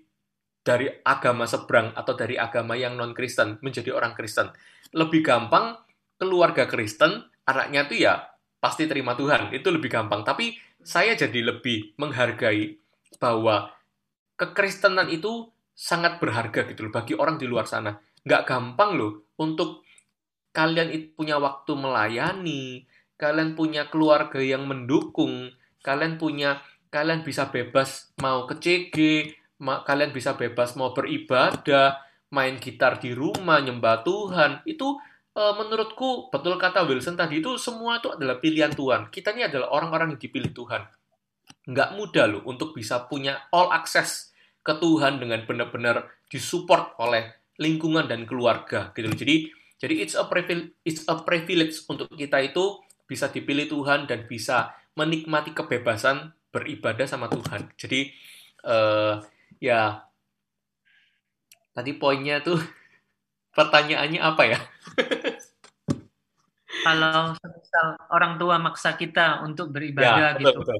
[0.70, 4.54] dari agama seberang atau dari agama yang non Kristen menjadi orang Kristen.
[4.94, 5.74] Lebih gampang
[6.14, 8.14] keluarga Kristen anaknya tuh ya
[8.62, 9.50] pasti terima Tuhan.
[9.50, 10.22] Itu lebih gampang.
[10.22, 12.78] Tapi saya jadi lebih menghargai
[13.18, 13.74] bahwa
[14.38, 17.98] kekristenan itu sangat berharga gitu loh bagi orang di luar sana.
[18.22, 19.82] Nggak gampang loh untuk
[20.54, 25.52] kalian punya waktu melayani kalian punya keluarga yang mendukung
[25.84, 26.58] kalian punya
[26.90, 28.96] kalian bisa bebas mau ke CG
[29.60, 32.00] kalian bisa bebas mau beribadah
[32.32, 34.64] main gitar di rumah nyembah Tuhan.
[34.64, 34.96] Itu
[35.36, 39.12] e, menurutku betul kata Wilson tadi itu semua itu adalah pilihan Tuhan.
[39.12, 40.82] Kita ini adalah orang-orang yang dipilih Tuhan.
[41.68, 44.32] Nggak mudah loh untuk bisa punya all access
[44.64, 49.18] ke Tuhan dengan benar-benar disupport oleh lingkungan dan keluarga gitu loh.
[49.18, 49.36] Jadi
[49.80, 54.70] jadi it's a privilege it's a privilege untuk kita itu bisa dipilih Tuhan dan bisa
[54.94, 57.74] menikmati kebebasan beribadah sama Tuhan.
[57.74, 58.12] Jadi
[58.66, 59.18] uh,
[59.58, 60.06] ya
[61.74, 62.60] tadi poinnya tuh
[63.56, 64.58] pertanyaannya apa ya?
[66.86, 70.58] kalau misal orang tua maksa kita untuk beribadah ya, betul, gitu.
[70.64, 70.78] Betul.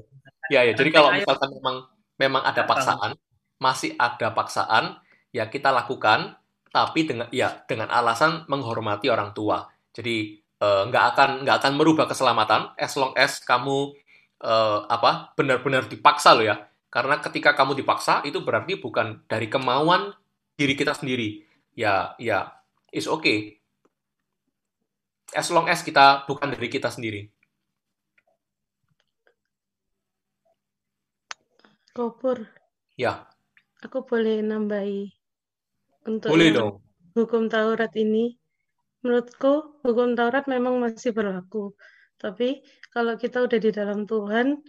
[0.49, 0.73] Ya, ya.
[0.75, 1.75] Jadi kalau misalkan memang
[2.17, 3.11] memang ada paksaan,
[3.61, 4.97] masih ada paksaan,
[5.31, 6.39] ya kita lakukan,
[6.73, 9.67] tapi dengan ya dengan alasan menghormati orang tua.
[9.91, 13.93] Jadi eh, nggak akan nggak akan merubah keselamatan as long as kamu
[14.41, 16.70] eh, apa benar-benar dipaksa loh ya.
[16.91, 20.11] Karena ketika kamu dipaksa itu berarti bukan dari kemauan
[20.59, 21.47] diri kita sendiri.
[21.71, 22.51] Ya, ya,
[22.91, 23.63] is okay.
[25.31, 27.31] As long as kita bukan dari kita sendiri.
[31.95, 32.43] Kopur.
[32.99, 33.23] Ya.
[33.87, 35.15] Aku boleh nambahi
[36.11, 36.83] untuk boleh dong.
[37.15, 38.35] hukum Taurat ini.
[38.99, 41.71] Menurutku hukum Taurat memang masih berlaku.
[42.19, 42.61] Tapi
[42.91, 44.59] kalau kita udah di dalam Tuhan,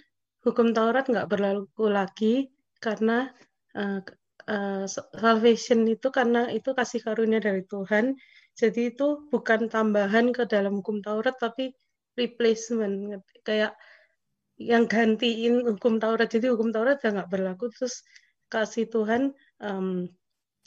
[0.43, 2.51] hukum Taurat nggak berlaku lagi
[2.82, 3.30] karena
[3.78, 4.03] uh,
[4.51, 8.18] uh, salvation itu karena itu kasih karunia dari Tuhan.
[8.53, 11.72] Jadi itu bukan tambahan ke dalam hukum Taurat tapi
[12.18, 13.72] replacement kayak
[14.61, 16.28] yang gantiin hukum Taurat.
[16.28, 18.05] Jadi hukum Taurat udah nggak berlaku terus
[18.53, 19.32] kasih Tuhan
[19.64, 20.05] um,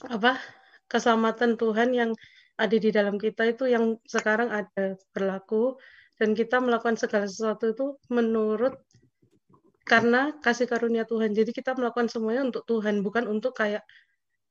[0.09, 0.41] apa
[0.89, 2.11] keselamatan Tuhan yang
[2.55, 5.75] ada di dalam kita itu yang sekarang ada berlaku
[6.15, 8.79] dan kita melakukan segala sesuatu itu menurut
[9.89, 11.31] karena kasih karunia Tuhan.
[11.37, 13.83] Jadi kita melakukan semuanya untuk Tuhan, bukan untuk kayak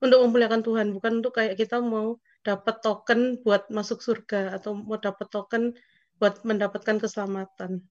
[0.05, 4.99] untuk memuliakan Tuhan, bukan untuk kayak kita mau dapat token buat masuk surga atau mau
[5.01, 5.73] dapat token
[6.21, 7.83] buat mendapatkan keselamatan.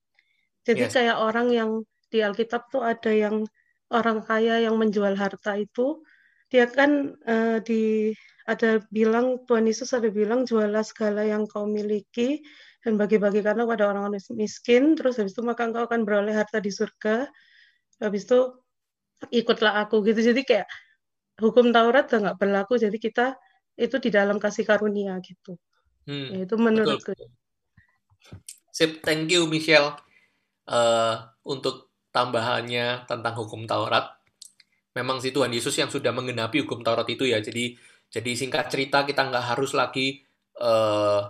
[0.68, 0.94] Jadi Yes.
[0.96, 1.72] kayak orang yang
[2.12, 3.44] di Alkitab tuh ada yang
[3.92, 6.02] orang kaya yang menjual harta itu,
[6.52, 7.82] dia kan eh, di
[8.48, 12.44] ada bilang Tuhan Yesus ada bilang jualah segala yang kau miliki
[12.84, 17.32] dan bagi-bagikanlah pada orang-orang miskin, terus habis itu maka engkau akan beroleh harta di surga.
[18.04, 18.40] Habis itu
[19.32, 20.20] ikutlah aku gitu.
[20.20, 20.68] Jadi kayak
[21.40, 23.40] hukum Taurat udah nggak berlaku, jadi kita
[23.80, 25.56] itu di dalam kasih karunia gitu.
[26.04, 26.64] Hmm, Ya, itu betul.
[26.68, 27.12] menurutku.
[28.74, 29.96] Sip, thank you Michelle
[30.68, 31.16] eh,
[31.48, 34.12] untuk tambahannya tentang hukum Taurat.
[34.94, 37.40] Memang sih Tuhan Yesus yang sudah menggenapi hukum Taurat itu ya.
[37.40, 37.80] Jadi
[38.12, 40.22] jadi singkat cerita kita nggak harus lagi
[40.60, 41.22] eh,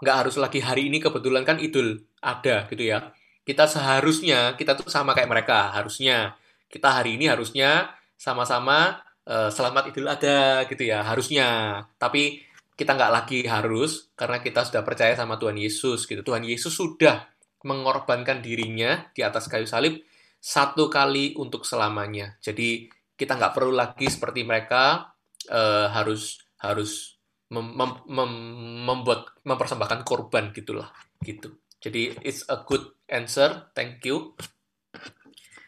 [0.00, 3.12] nggak harus lagi hari ini kebetulan kan idul ada gitu ya.
[3.44, 6.36] Kita seharusnya kita tuh sama kayak mereka harusnya
[6.68, 11.80] kita hari ini harusnya sama-sama eh, selamat idul adha gitu ya harusnya.
[12.00, 12.40] Tapi
[12.72, 16.24] kita nggak lagi harus karena kita sudah percaya sama Tuhan Yesus gitu.
[16.24, 17.28] Tuhan Yesus sudah
[17.68, 20.00] mengorbankan dirinya di atas kayu salib
[20.40, 22.40] satu kali untuk selamanya.
[22.40, 25.12] Jadi kita nggak perlu lagi seperti mereka
[25.44, 27.19] eh, harus harus
[27.50, 30.90] mem- mem- mem- membuat mempersembahkan korban gitulah
[31.22, 31.58] gitu.
[31.82, 33.70] Jadi it's a good answer.
[33.76, 34.34] Thank you.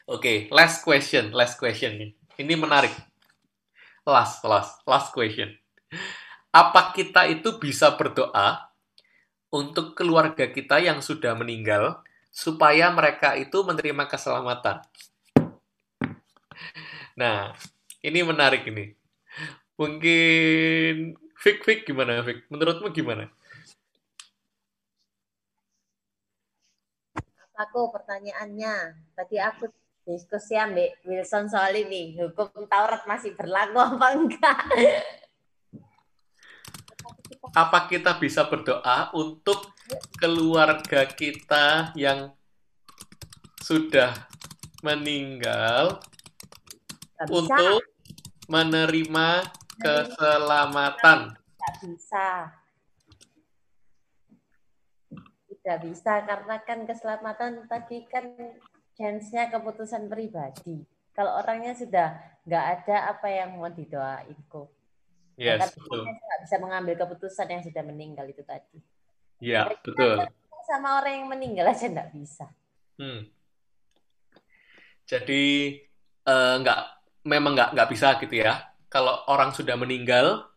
[0.07, 2.15] Oke, last question, last question.
[2.39, 2.93] Ini menarik.
[4.03, 5.63] Last, last, last question
[6.53, 8.69] apa kita itu bisa berdoa
[9.49, 14.85] untuk keluarga kita yang sudah meninggal supaya mereka itu menerima keselamatan.
[17.17, 17.57] Nah,
[18.05, 18.93] ini menarik ini.
[19.81, 22.47] Mungkin Fik Fik gimana Fik?
[22.47, 23.27] Menurutmu gimana?
[27.59, 29.67] Aku pertanyaannya, tadi aku
[30.07, 34.59] diskusi ambek Wilson soal ini, hukum Taurat masih berlaku apa enggak?
[37.59, 39.75] Apa kita bisa berdoa untuk
[40.23, 42.31] keluarga kita yang
[43.63, 44.31] sudah
[44.87, 45.99] meninggal
[47.19, 47.31] bisa.
[47.35, 47.83] untuk
[48.47, 49.43] menerima
[49.83, 51.19] keselamatan?
[51.35, 52.27] Tidak bisa.
[55.51, 58.35] Tidak bisa karena kan keselamatan tadi kan
[58.99, 60.83] chance-nya keputusan pribadi.
[61.13, 62.17] Kalau orangnya sudah
[62.49, 64.71] nggak ada apa yang mau didoain kok.
[65.37, 66.01] Yes, Karena betul.
[66.07, 68.79] nggak bisa mengambil keputusan yang sudah meninggal itu tadi.
[69.43, 70.29] Ya, betul.
[70.69, 72.47] Sama orang yang meninggal aja nggak bisa.
[73.01, 73.27] Hmm.
[75.09, 75.45] Jadi
[76.23, 76.81] eh, nggak
[77.27, 78.72] memang nggak nggak bisa gitu ya.
[78.93, 80.53] Kalau orang sudah meninggal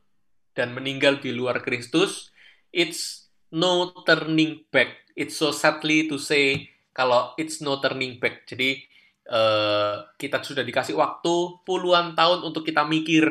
[0.51, 2.35] dan meninggal di luar Kristus,
[2.75, 5.07] it's no turning back.
[5.15, 8.43] It's so sadly to say kalau it's no turning back.
[8.43, 8.83] Jadi
[9.31, 13.23] eh, kita sudah dikasih waktu puluhan tahun untuk kita mikir,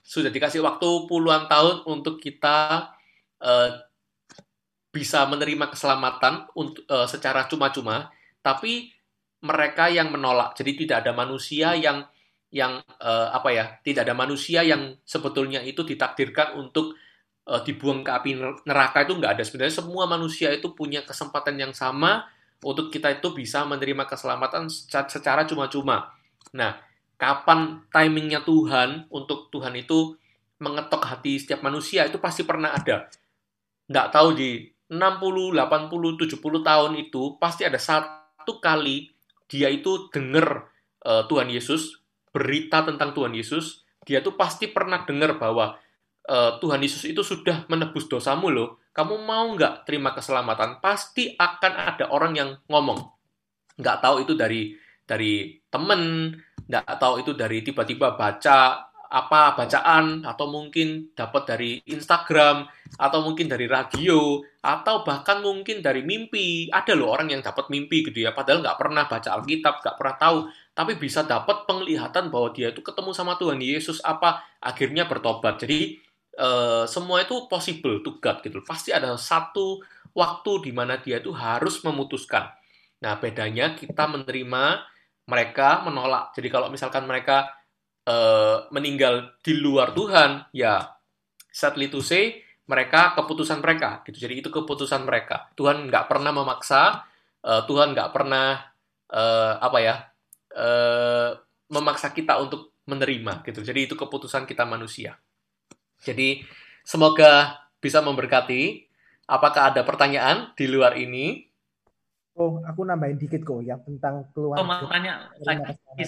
[0.00, 2.88] sudah dikasih waktu puluhan tahun untuk kita
[3.44, 3.70] eh,
[4.92, 8.08] bisa menerima keselamatan untuk eh, secara cuma-cuma,
[8.40, 8.96] tapi
[9.44, 10.56] mereka yang menolak.
[10.56, 12.08] Jadi tidak ada manusia yang
[12.52, 13.64] yang eh, apa ya?
[13.80, 16.94] Tidak ada manusia yang sebetulnya itu ditakdirkan untuk
[17.48, 18.30] eh, dibuang ke api
[18.68, 19.42] neraka itu nggak ada.
[19.42, 22.28] Sebenarnya semua manusia itu punya kesempatan yang sama
[22.62, 26.14] untuk kita itu bisa menerima keselamatan seca- secara cuma-cuma.
[26.54, 26.78] Nah,
[27.18, 30.14] kapan timingnya Tuhan untuk Tuhan itu
[30.62, 33.10] mengetok hati setiap manusia itu pasti pernah ada.
[33.90, 39.10] Nggak tahu di 60, 80, 70 tahun itu pasti ada satu kali
[39.50, 40.70] dia itu dengar
[41.02, 42.01] eh, Tuhan Yesus,
[42.32, 45.78] berita tentang Tuhan Yesus, dia tuh pasti pernah dengar bahwa
[46.26, 48.82] eh, Tuhan Yesus itu sudah menebus dosamu loh.
[48.92, 50.80] Kamu mau nggak terima keselamatan?
[50.82, 53.00] Pasti akan ada orang yang ngomong.
[53.80, 56.32] Nggak tahu itu dari dari temen,
[56.68, 62.64] nggak tahu itu dari tiba-tiba baca apa bacaan atau mungkin dapat dari Instagram
[62.96, 66.72] atau mungkin dari radio atau bahkan mungkin dari mimpi.
[66.72, 70.16] Ada loh orang yang dapat mimpi gitu ya padahal nggak pernah baca Alkitab nggak pernah
[70.16, 70.38] tahu.
[70.72, 75.60] Tapi bisa dapat penglihatan bahwa dia itu ketemu sama Tuhan Yesus apa akhirnya bertobat.
[75.60, 76.00] Jadi
[76.40, 78.64] eh, semua itu possible to God gitu.
[78.64, 79.84] Pasti ada satu
[80.16, 82.48] waktu di mana dia itu harus memutuskan.
[83.04, 84.88] Nah bedanya kita menerima
[85.28, 86.32] mereka menolak.
[86.32, 87.61] Jadi kalau misalkan mereka
[88.06, 90.86] eh, meninggal di luar Tuhan, ya
[91.52, 94.18] sadly to say, mereka keputusan mereka gitu.
[94.28, 95.50] Jadi itu keputusan mereka.
[95.58, 97.04] Tuhan nggak pernah memaksa,
[97.44, 98.60] eh, Tuhan nggak pernah
[99.12, 99.94] eh, apa ya
[100.56, 101.30] eh,
[101.72, 103.60] memaksa kita untuk menerima gitu.
[103.62, 105.16] Jadi itu keputusan kita manusia.
[106.02, 106.42] Jadi
[106.82, 108.92] semoga bisa memberkati
[109.32, 111.46] Apakah ada pertanyaan di luar ini?
[112.32, 115.28] Oh, aku nambahin dikit kok yang tentang Oh, mau tanya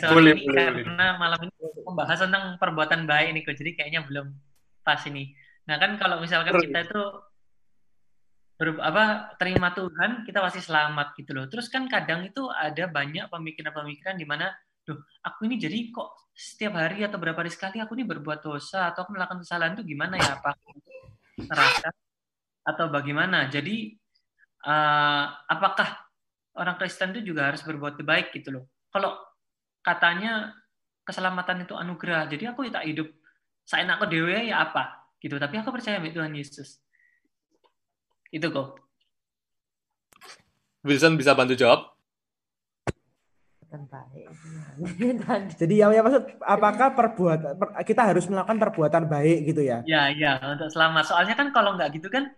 [0.09, 1.53] Boleh, ini boleh, karena malam ini
[1.85, 3.57] membahas tentang perbuatan baik nih kok.
[3.61, 4.33] Jadi kayaknya belum
[4.81, 5.37] pas ini.
[5.69, 6.65] Nah kan kalau misalkan Terus.
[6.65, 7.03] kita itu
[8.57, 11.45] ber, apa terima Tuhan kita pasti selamat gitu loh.
[11.53, 14.49] Terus kan kadang itu ada banyak pemikiran-pemikiran di mana,
[14.81, 18.89] duh aku ini jadi kok setiap hari atau berapa hari sekali aku ini berbuat dosa
[18.89, 20.41] atau aku melakukan kesalahan itu gimana ya?
[20.41, 20.73] Apa aku
[21.37, 21.93] neraka
[22.65, 23.53] atau bagaimana?
[23.53, 23.93] Jadi
[24.65, 26.04] eh, apakah
[26.55, 28.65] orang Kristen itu juga harus berbuat baik gitu loh.
[28.91, 29.19] Kalau
[29.83, 30.55] katanya
[31.05, 33.09] keselamatan itu anugerah, jadi aku tak hidup
[33.65, 35.37] saya aku dewe ya apa gitu.
[35.41, 36.79] Tapi aku percaya sama Tuhan Yesus.
[38.29, 38.83] Itu kok.
[40.85, 41.95] Wilson bisa bantu jawab?
[43.75, 44.31] Baik.
[45.61, 49.83] Jadi yang yang maksud apakah perbuatan per- kita harus melakukan perbuatan baik gitu ya?
[49.83, 51.11] Ya, ya untuk selamat.
[51.11, 52.31] Soalnya kan kalau nggak gitu kan,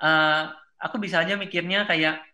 [0.00, 0.42] eh,
[0.80, 2.24] aku bisa aja mikirnya kayak,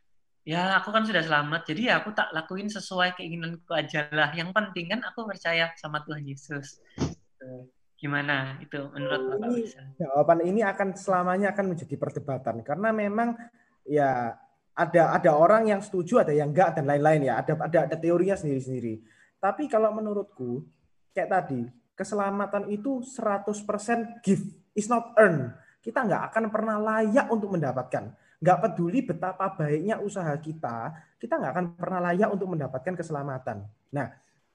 [0.48, 4.32] ya aku kan sudah selamat, jadi ya aku tak lakuin sesuai keinginanku aja lah.
[4.32, 6.80] Yang penting kan aku percaya sama Tuhan Yesus.
[8.00, 9.82] Gimana itu menurut Bapak Ini bisa?
[10.00, 13.34] jawaban ini akan selamanya akan menjadi perdebatan karena memang
[13.84, 14.38] ya
[14.72, 17.42] ada ada orang yang setuju, ada yang enggak dan lain-lain ya.
[17.44, 19.02] Ada ada ada teorinya sendiri-sendiri.
[19.42, 20.64] Tapi kalau menurutku
[21.12, 21.66] kayak tadi,
[21.98, 24.46] keselamatan itu 100% gift,
[24.78, 25.50] is not earn.
[25.82, 28.14] Kita nggak akan pernah layak untuk mendapatkan.
[28.38, 33.66] Nggak peduli betapa baiknya usaha kita, kita nggak akan pernah layak untuk mendapatkan keselamatan.
[33.90, 34.06] Nah,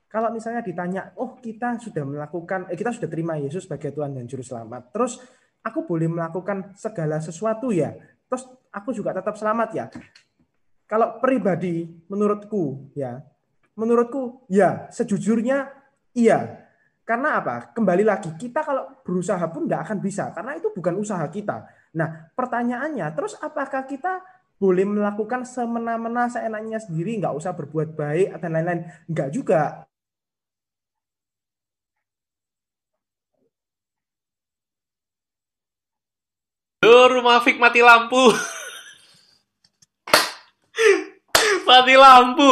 [0.07, 4.29] kalau misalnya ditanya, oh kita sudah melakukan, eh, kita sudah terima Yesus sebagai Tuhan dan
[4.29, 5.19] Juru Selamat, terus
[5.59, 7.91] aku boleh melakukan segala sesuatu ya,
[8.29, 9.85] terus aku juga tetap selamat ya.
[10.87, 13.19] Kalau pribadi, menurutku ya,
[13.73, 15.71] menurutku ya sejujurnya
[16.13, 16.61] iya.
[17.03, 17.75] Karena apa?
[17.75, 21.67] Kembali lagi, kita kalau berusaha pun nggak akan bisa, karena itu bukan usaha kita.
[21.93, 24.25] Nah, pertanyaannya, terus apakah kita
[24.57, 28.81] boleh melakukan semena-mena seenaknya sendiri, nggak usah berbuat baik dan lain-lain?
[29.05, 29.85] Nggak juga.
[36.81, 38.19] Duh, rumah Fik mati lampu.
[41.69, 42.51] mati lampu.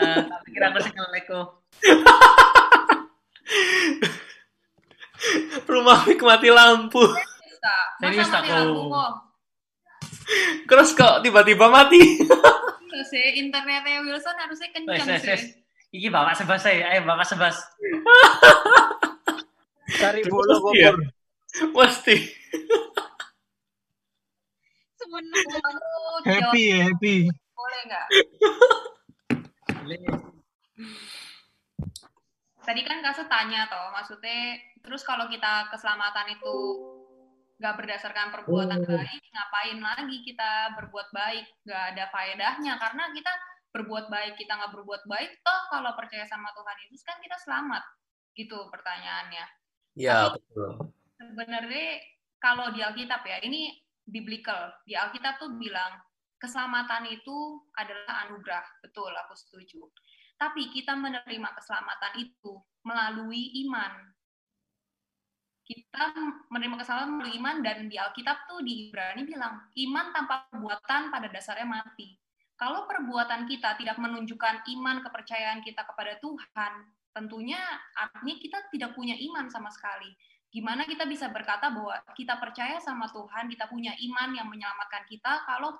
[0.00, 1.40] Eh, tak pikir aku sih ngeleko.
[5.72, 7.04] rumah Fik mati lampu.
[8.00, 8.90] Serius Masa tak mati lampu kok?
[8.90, 9.12] kok?
[10.64, 12.00] Terus kok tiba-tiba mati?
[12.90, 15.54] Iya sih, internetnya Wilson harusnya kencang sih.
[15.90, 17.56] Iki bapak sebas saya, ayo bapak sebas.
[19.94, 20.90] Cari bulu Iya.
[20.90, 20.96] kubur.
[21.74, 22.16] Mesti.
[24.94, 25.58] Sebenarnya
[26.22, 27.16] Happy, happy.
[27.52, 28.06] boleh nggak?
[32.60, 36.54] Tadi kan Kase tanya toh, maksudnya terus kalau kita keselamatan itu
[37.60, 38.96] nggak berdasarkan perbuatan Oh.
[38.96, 41.46] baik, ngapain lagi kita berbuat baik?
[41.68, 43.32] Nggak ada faedahnya karena kita
[43.70, 47.84] berbuat baik, kita nggak berbuat baik, toh kalau percaya sama Tuhan Yesus kan kita selamat.
[48.32, 49.44] Gitu pertanyaannya.
[49.94, 50.90] Ya, betul.
[51.20, 52.00] Sebenarnya
[52.40, 53.76] kalau di Alkitab ya, ini
[54.08, 54.72] biblical.
[54.88, 56.00] Di Alkitab tuh bilang
[56.40, 58.64] keselamatan itu adalah anugerah.
[58.80, 59.84] Betul, aku setuju.
[60.40, 62.56] Tapi kita menerima keselamatan itu
[62.88, 64.08] melalui iman.
[65.70, 66.10] Kita
[66.50, 71.30] menerima keselamatan melalui iman dan di Alkitab tuh di Ibrani bilang iman tanpa perbuatan pada
[71.30, 72.18] dasarnya mati.
[72.58, 76.72] Kalau perbuatan kita tidak menunjukkan iman kepercayaan kita kepada Tuhan,
[77.14, 77.62] tentunya
[77.94, 80.10] artinya kita tidak punya iman sama sekali.
[80.50, 85.46] Gimana kita bisa berkata bahwa kita percaya sama Tuhan, kita punya iman yang menyelamatkan kita
[85.46, 85.78] kalau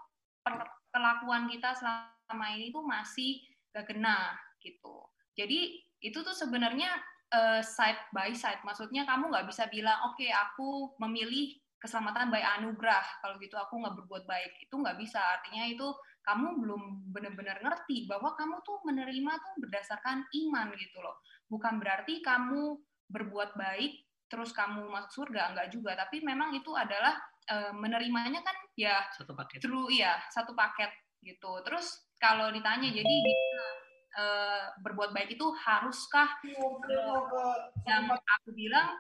[0.95, 3.43] perlakuan kita selama ini tuh masih
[3.75, 5.11] gak kena gitu.
[5.35, 6.95] Jadi itu tuh sebenarnya
[7.35, 8.61] uh, side by side.
[8.67, 13.03] Maksudnya kamu nggak bisa bilang, oke okay, aku memilih keselamatan by anugerah.
[13.25, 14.53] Kalau gitu aku nggak berbuat baik.
[14.61, 15.19] Itu nggak bisa.
[15.41, 15.89] Artinya itu
[16.21, 21.17] kamu belum benar-benar ngerti bahwa kamu tuh menerima tuh berdasarkan iman gitu loh.
[21.49, 22.77] Bukan berarti kamu
[23.11, 25.97] berbuat baik terus kamu masuk surga enggak juga.
[25.99, 27.19] Tapi memang itu adalah
[27.51, 29.59] uh, menerimanya kan ya satu paket.
[29.65, 30.93] True ya, satu paket
[31.25, 31.65] gitu.
[31.67, 37.57] Terus kalau ditanya jadi gimana uh, berbuat baik itu haruskah uh,
[37.87, 38.97] yang aku bilang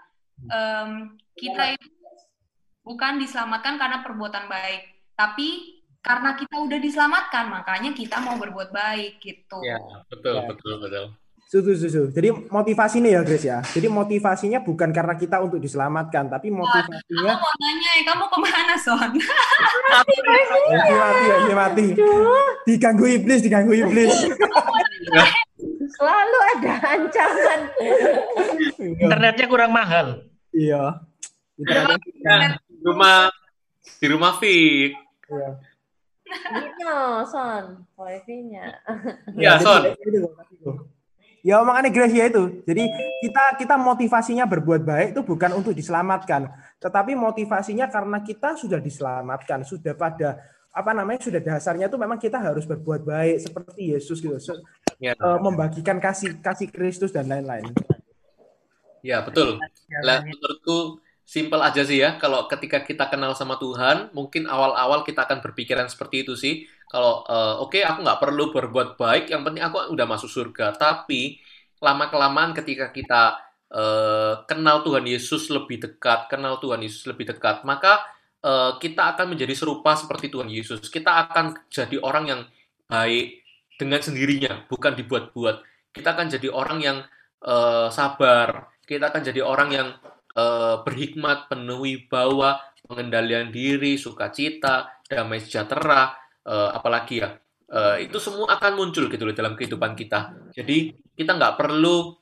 [0.48, 0.90] um,
[1.34, 1.88] kita itu
[2.80, 4.82] bukan diselamatkan karena perbuatan baik,
[5.14, 9.60] tapi karena kita udah diselamatkan makanya kita mau berbuat baik gitu.
[9.60, 9.76] Ya,
[10.08, 10.48] betul, Ya.
[10.48, 11.06] betul, betul.
[11.50, 12.02] Setuju, setuju.
[12.14, 13.58] Jadi motivasi nih ya, Grace ya.
[13.58, 18.38] Jadi motivasinya bukan karena kita untuk diselamatkan, tapi Kamu motivasinya mau nanya, eh, kamu ke
[18.38, 19.10] mana Son?
[19.90, 20.14] mati,
[20.94, 21.86] mati, ya, mati.
[22.70, 24.14] Diganggu iblis, diganggu iblis.
[25.90, 27.60] Selalu ada ancaman.
[28.78, 30.24] Internetnya kurang mahal.
[30.52, 31.04] Iya.
[31.60, 33.28] Nah, rumah
[34.00, 34.92] Di rumah Fik.
[35.28, 35.50] Iya.
[36.30, 38.78] Dino, Son, wifi-nya.
[39.34, 39.82] Iya, jadi Son.
[41.40, 42.60] Ya makanya Gracia itu.
[42.68, 42.84] Jadi
[43.24, 49.64] kita kita motivasinya berbuat baik itu bukan untuk diselamatkan, tetapi motivasinya karena kita sudah diselamatkan,
[49.64, 50.36] sudah pada
[50.70, 54.36] apa namanya sudah dasarnya itu memang kita harus berbuat baik seperti Yesus gitu,
[55.00, 55.16] Ya.
[55.16, 57.72] eh, membagikan kasih kasih Kristus dan lain-lain.
[59.00, 59.56] Ya, betul.
[60.04, 62.20] Lah, menurutku simpel aja sih ya.
[62.20, 66.68] Kalau ketika kita kenal sama Tuhan, mungkin awal-awal kita akan berpikiran seperti itu sih.
[66.92, 70.76] Kalau eh, oke, aku nggak perlu berbuat baik, yang penting aku udah masuk surga.
[70.76, 71.40] Tapi
[71.80, 73.40] lama-kelamaan ketika kita
[73.72, 78.04] eh, kenal Tuhan Yesus lebih dekat, kenal Tuhan Yesus lebih dekat, maka
[78.80, 80.88] kita akan menjadi serupa seperti Tuhan Yesus.
[80.88, 82.40] Kita akan jadi orang yang
[82.88, 83.39] baik
[83.80, 85.64] dengan sendirinya, bukan dibuat-buat.
[85.96, 86.98] Kita akan jadi orang yang
[87.40, 88.68] eh, sabar.
[88.84, 89.88] Kita akan jadi orang yang
[90.36, 96.12] eh, berhikmat, penuh wibawa, pengendalian diri, sukacita, damai sejahtera,
[96.44, 97.40] eh, apalagi ya.
[97.70, 100.52] Eh, itu semua akan muncul gitu loh dalam kehidupan kita.
[100.52, 102.12] Jadi kita nggak perlu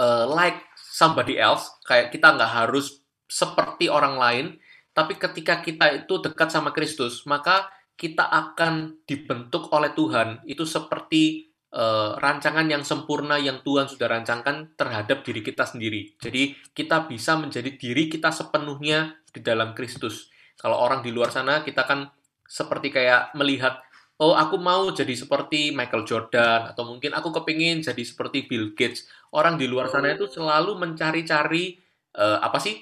[0.00, 4.46] eh, like somebody else, kayak kita nggak harus seperti orang lain,
[4.90, 7.70] tapi ketika kita itu dekat sama Kristus, maka
[8.00, 14.72] kita akan dibentuk oleh Tuhan itu seperti eh, rancangan yang sempurna yang Tuhan sudah rancangkan
[14.72, 16.16] terhadap diri kita sendiri.
[16.16, 20.32] Jadi kita bisa menjadi diri kita sepenuhnya di dalam Kristus.
[20.56, 22.08] Kalau orang di luar sana kita kan
[22.48, 23.84] seperti kayak melihat
[24.16, 29.04] oh aku mau jadi seperti Michael Jordan atau mungkin aku kepingin jadi seperti Bill Gates.
[29.36, 31.76] Orang di luar sana itu selalu mencari-cari
[32.16, 32.80] eh, apa sih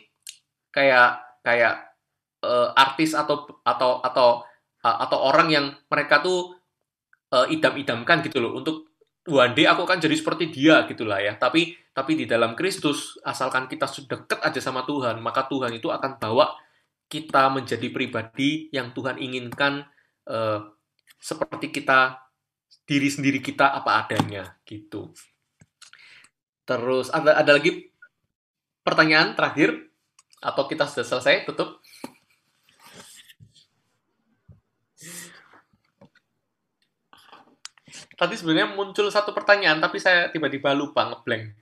[0.71, 1.75] kayak kayak
[2.47, 4.48] eh, artis atau atau atau
[4.85, 6.55] atau orang yang mereka tuh
[7.35, 8.89] eh, idam-idamkan gitu loh untuk
[9.29, 11.37] one day aku akan jadi seperti dia gitulah ya.
[11.37, 15.91] Tapi tapi di dalam Kristus asalkan kita sudah dekat aja sama Tuhan, maka Tuhan itu
[15.91, 16.55] akan bawa
[17.09, 19.85] kita menjadi pribadi yang Tuhan inginkan
[20.29, 20.61] eh,
[21.19, 22.29] seperti kita
[22.89, 25.13] diri sendiri kita apa adanya gitu.
[26.65, 27.93] Terus ada ada lagi
[28.85, 29.89] pertanyaan terakhir
[30.41, 31.81] atau kita sudah selesai tutup?
[38.19, 41.55] Tadi sebenarnya muncul satu pertanyaan tapi saya tiba-tiba lupa ngeblank.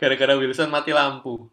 [0.00, 1.52] Gara-gara Wilson mati lampu.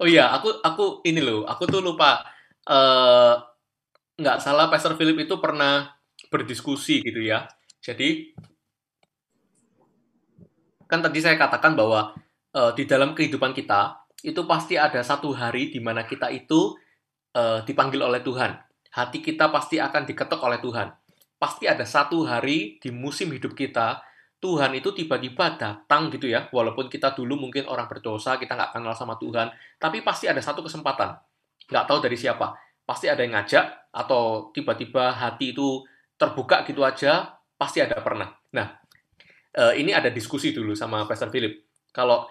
[0.00, 2.24] Oh iya, aku aku ini loh, aku tuh lupa
[2.66, 3.34] eh
[4.18, 5.92] nggak salah Pastor Philip itu pernah
[6.32, 7.44] berdiskusi gitu ya.
[7.84, 8.32] Jadi
[10.90, 12.16] kan tadi saya katakan bahwa
[12.52, 16.76] eh, di dalam kehidupan kita itu pasti ada satu hari di mana kita itu
[17.34, 18.54] eh, dipanggil oleh Tuhan.
[18.92, 20.88] Hati kita pasti akan diketok oleh Tuhan.
[21.40, 24.04] Pasti ada satu hari di musim hidup kita
[24.42, 28.90] Tuhan itu tiba-tiba datang gitu ya, walaupun kita dulu mungkin orang berdosa, kita nggak kenal
[28.90, 31.14] sama Tuhan, tapi pasti ada satu kesempatan,
[31.70, 32.50] nggak tahu dari siapa,
[32.82, 35.86] pasti ada yang ngajak, atau tiba-tiba hati itu
[36.18, 38.34] terbuka gitu aja, pasti ada pernah.
[38.58, 38.66] Nah,
[39.54, 41.62] eh, ini ada diskusi dulu sama Pastor Philip.
[41.94, 42.26] Kalau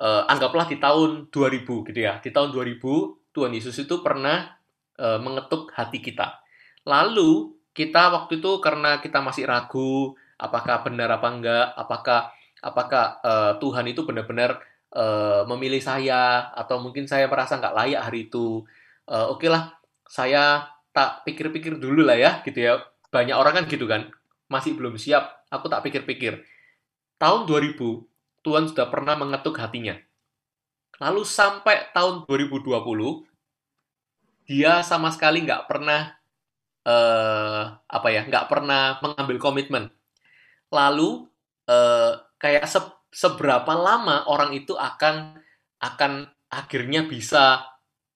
[0.00, 2.80] eh, anggaplah di tahun 2000 gitu ya, di tahun 2000
[3.36, 4.56] Tuhan Yesus itu pernah
[4.98, 6.40] eh, mengetuk hati kita.
[6.88, 12.32] Lalu kita waktu itu karena kita masih ragu, apakah benar apa enggak, apakah
[12.64, 14.60] apakah eh, Tuhan itu benar-benar
[14.96, 18.64] eh, memilih saya atau mungkin saya merasa nggak layak hari itu.
[19.08, 19.76] Eh, Oke lah,
[20.08, 22.82] saya tak pikir-pikir dulu lah ya, gitu ya.
[23.10, 24.10] Banyak orang kan gitu kan,
[24.50, 25.46] masih belum siap.
[25.50, 26.42] Aku tak pikir-pikir.
[27.18, 28.09] Tahun 2000,
[28.40, 29.96] Tuhan sudah pernah mengetuk hatinya.
[31.00, 32.76] Lalu sampai tahun 2020,
[34.44, 36.12] dia sama sekali nggak pernah
[36.84, 39.84] eh, apa ya, nggak pernah mengambil komitmen
[40.70, 41.26] lalu
[41.66, 45.36] eh, kayak se- seberapa lama orang itu akan
[45.82, 46.12] akan
[46.50, 47.66] akhirnya bisa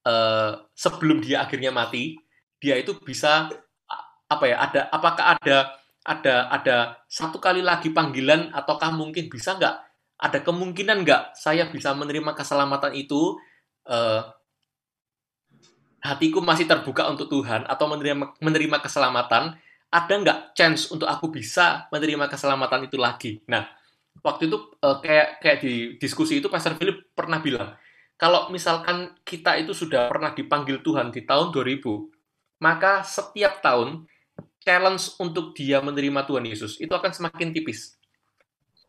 [0.07, 2.17] eh, sebelum dia akhirnya mati
[2.63, 3.51] dia itu bisa
[4.25, 5.59] apa ya ada apakah ada
[6.05, 6.77] ada ada
[7.11, 9.77] satu kali lagi panggilan ataukah mungkin bisa nggak
[10.25, 13.37] ada kemungkinan nggak saya bisa menerima keselamatan itu
[13.85, 14.25] eh,
[16.01, 19.61] hatiku masih terbuka untuk Tuhan atau menerima menerima keselamatan
[19.93, 23.45] ada nggak chance untuk aku bisa menerima keselamatan itu lagi?
[23.53, 23.69] Nah,
[24.25, 27.77] waktu itu eh, kayak kayak di diskusi itu Pastor Philip pernah bilang,
[28.17, 34.09] kalau misalkan kita itu sudah pernah dipanggil Tuhan di tahun 2000, maka setiap tahun
[34.65, 38.01] challenge untuk dia menerima Tuhan Yesus itu akan semakin tipis.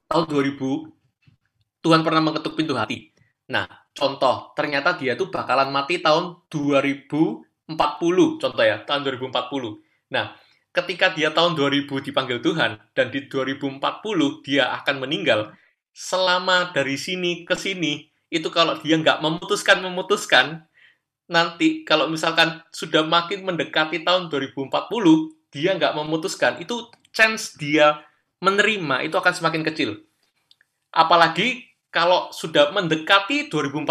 [0.07, 1.04] Tahun 2000
[1.85, 3.13] Tuhan pernah mengetuk pintu hati.
[3.53, 10.09] Nah, contoh, ternyata dia tuh bakalan mati tahun 2040, contoh ya, tahun 2040.
[10.09, 10.33] Nah,
[10.73, 13.77] ketika dia tahun 2000 dipanggil Tuhan dan di 2040
[14.41, 15.53] dia akan meninggal,
[15.93, 20.67] selama dari sini ke sini itu kalau dia nggak memutuskan memutuskan
[21.31, 24.75] nanti kalau misalkan sudah makin mendekati tahun 2040
[25.55, 28.03] dia nggak memutuskan itu chance dia
[28.43, 30.03] menerima itu akan semakin kecil
[30.91, 33.87] apalagi kalau sudah mendekati 2040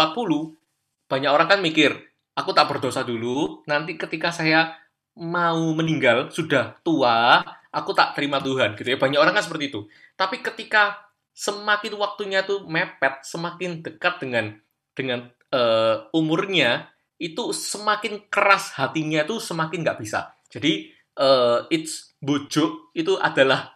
[1.09, 1.97] banyak orang kan mikir
[2.37, 4.77] aku tak berdosa dulu nanti ketika saya
[5.17, 7.41] mau meninggal sudah tua
[7.73, 11.01] aku tak terima Tuhan gitu ya banyak orang kan seperti itu tapi ketika
[11.35, 14.55] semakin waktunya tuh mepet semakin dekat dengan
[14.95, 16.87] dengan uh, umurnya
[17.19, 20.31] itu semakin keras hatinya tuh semakin nggak bisa.
[20.47, 23.75] Jadi uh, it's bujuk itu adalah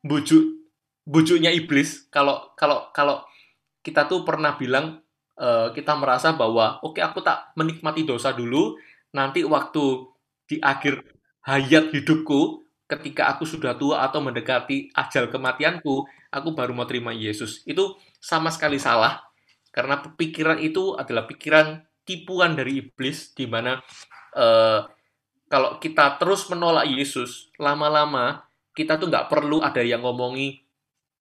[0.00, 0.64] bujuk
[1.04, 2.08] bujuknya iblis.
[2.08, 3.24] Kalau kalau kalau
[3.84, 5.04] kita tuh pernah bilang
[5.36, 8.80] uh, kita merasa bahwa oke okay, aku tak menikmati dosa dulu,
[9.12, 10.08] nanti waktu
[10.48, 11.04] di akhir
[11.44, 17.60] hayat hidupku ketika aku sudah tua atau mendekati ajal kematianku, aku baru mau terima Yesus.
[17.68, 19.20] Itu sama sekali salah
[19.74, 23.80] karena pikiran itu adalah pikiran tipuan dari iblis di mana
[24.38, 24.80] uh,
[25.50, 28.44] kalau kita terus menolak Yesus lama-lama
[28.76, 30.62] kita tuh nggak perlu ada yang ngomongi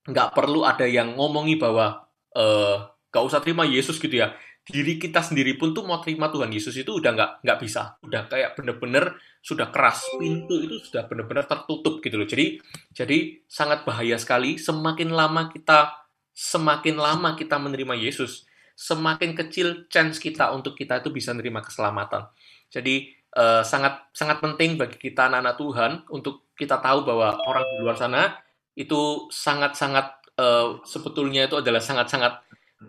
[0.05, 2.03] nggak perlu ada yang ngomongi bahwa
[2.38, 4.34] uh, nggak usah terima Yesus gitu ya.
[4.64, 8.00] Diri kita sendiri pun tuh mau terima Tuhan Yesus itu udah nggak nggak bisa.
[8.04, 12.28] Udah kayak bener-bener sudah keras pintu itu sudah bener-bener tertutup gitu loh.
[12.28, 12.64] Jadi
[12.96, 14.56] jadi sangat bahaya sekali.
[14.56, 21.14] Semakin lama kita semakin lama kita menerima Yesus semakin kecil chance kita untuk kita itu
[21.14, 22.30] bisa menerima keselamatan.
[22.74, 27.76] Jadi uh, sangat sangat penting bagi kita anak-anak Tuhan untuk kita tahu bahwa orang di
[27.82, 28.34] luar sana
[28.74, 32.34] itu sangat-sangat uh, sebetulnya itu adalah sangat-sangat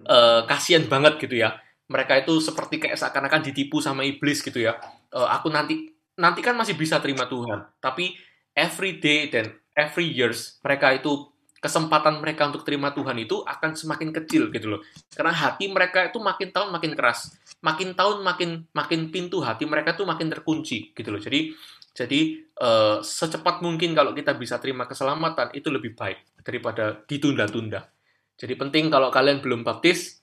[0.09, 1.59] uh, kasihan banget gitu ya.
[1.85, 4.81] Mereka itu seperti kayak seakan-akan ditipu sama iblis gitu ya.
[5.13, 8.15] Uh, aku nanti nanti kan masih bisa terima Tuhan, tapi
[8.55, 14.13] every day dan every years mereka itu kesempatan mereka untuk terima Tuhan itu akan semakin
[14.13, 14.81] kecil gitu loh.
[15.11, 17.35] Karena hati mereka itu makin tahun makin keras,
[17.65, 21.21] makin tahun makin makin pintu hati mereka tuh makin terkunci gitu loh.
[21.21, 21.57] Jadi
[21.95, 22.21] jadi
[22.59, 27.91] uh, secepat mungkin kalau kita bisa terima keselamatan itu lebih baik daripada ditunda-tunda.
[28.37, 30.21] Jadi penting kalau kalian belum baptis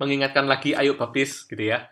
[0.00, 1.86] mengingatkan lagi ayo baptis gitu ya.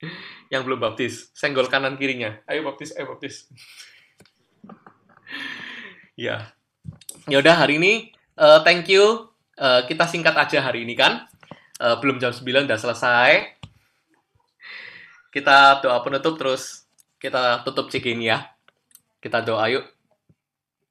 [0.52, 2.40] Yang belum baptis, senggol kanan kirinya.
[2.48, 3.50] Ayo baptis, ayo baptis.
[6.26, 6.56] ya,
[7.26, 9.26] Ya udah hari ini uh, thank you.
[9.58, 11.26] Uh, kita singkat aja hari ini kan.
[11.82, 13.58] Uh, belum jam 9 udah selesai.
[15.34, 16.86] Kita doa penutup terus
[17.18, 18.46] kita tutup cek ini ya.
[19.18, 19.84] Kita doa yuk.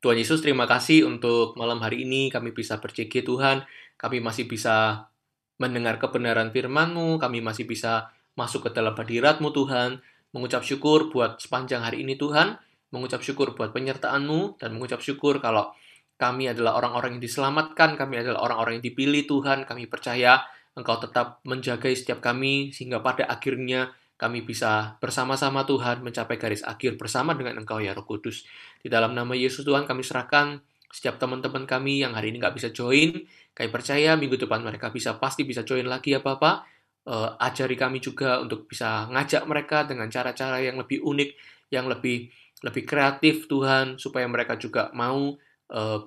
[0.05, 3.65] Tuhan Yesus terima kasih untuk malam hari ini kami bisa berceki Tuhan.
[3.97, 5.09] Kami masih bisa
[5.57, 7.17] mendengar kebenaran firman-Mu.
[7.17, 10.05] Kami masih bisa masuk ke dalam hadirat-Mu Tuhan.
[10.29, 12.53] Mengucap syukur buat sepanjang hari ini Tuhan.
[12.93, 14.61] Mengucap syukur buat penyertaan-Mu.
[14.61, 15.73] Dan mengucap syukur kalau
[16.21, 20.45] kami adalah orang-orang yang diselamatkan, kami adalah orang-orang yang dipilih Tuhan, kami percaya
[20.77, 26.95] Engkau tetap menjaga setiap kami, sehingga pada akhirnya kami bisa bersama-sama Tuhan mencapai garis akhir
[26.95, 28.47] bersama dengan Engkau ya Roh Kudus.
[28.79, 32.71] Di dalam nama Yesus Tuhan kami serahkan setiap teman-teman kami yang hari ini nggak bisa
[32.71, 33.11] join,
[33.51, 36.63] kami percaya minggu depan mereka bisa pasti bisa join lagi ya Bapak.
[37.05, 41.29] Uh, ajari kami juga untuk bisa ngajak mereka dengan cara-cara yang lebih unik,
[41.69, 42.31] yang lebih
[42.63, 45.35] lebih kreatif Tuhan, supaya mereka juga mau
[45.75, 45.99] uh,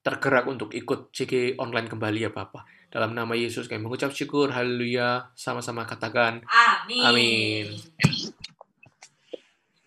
[0.00, 2.75] tergerak untuk ikut CG online kembali ya Bapak.
[2.90, 7.02] Dalam nama Yesus kami mengucap syukur, haleluya, sama-sama katakan amin.
[7.02, 7.66] Amin.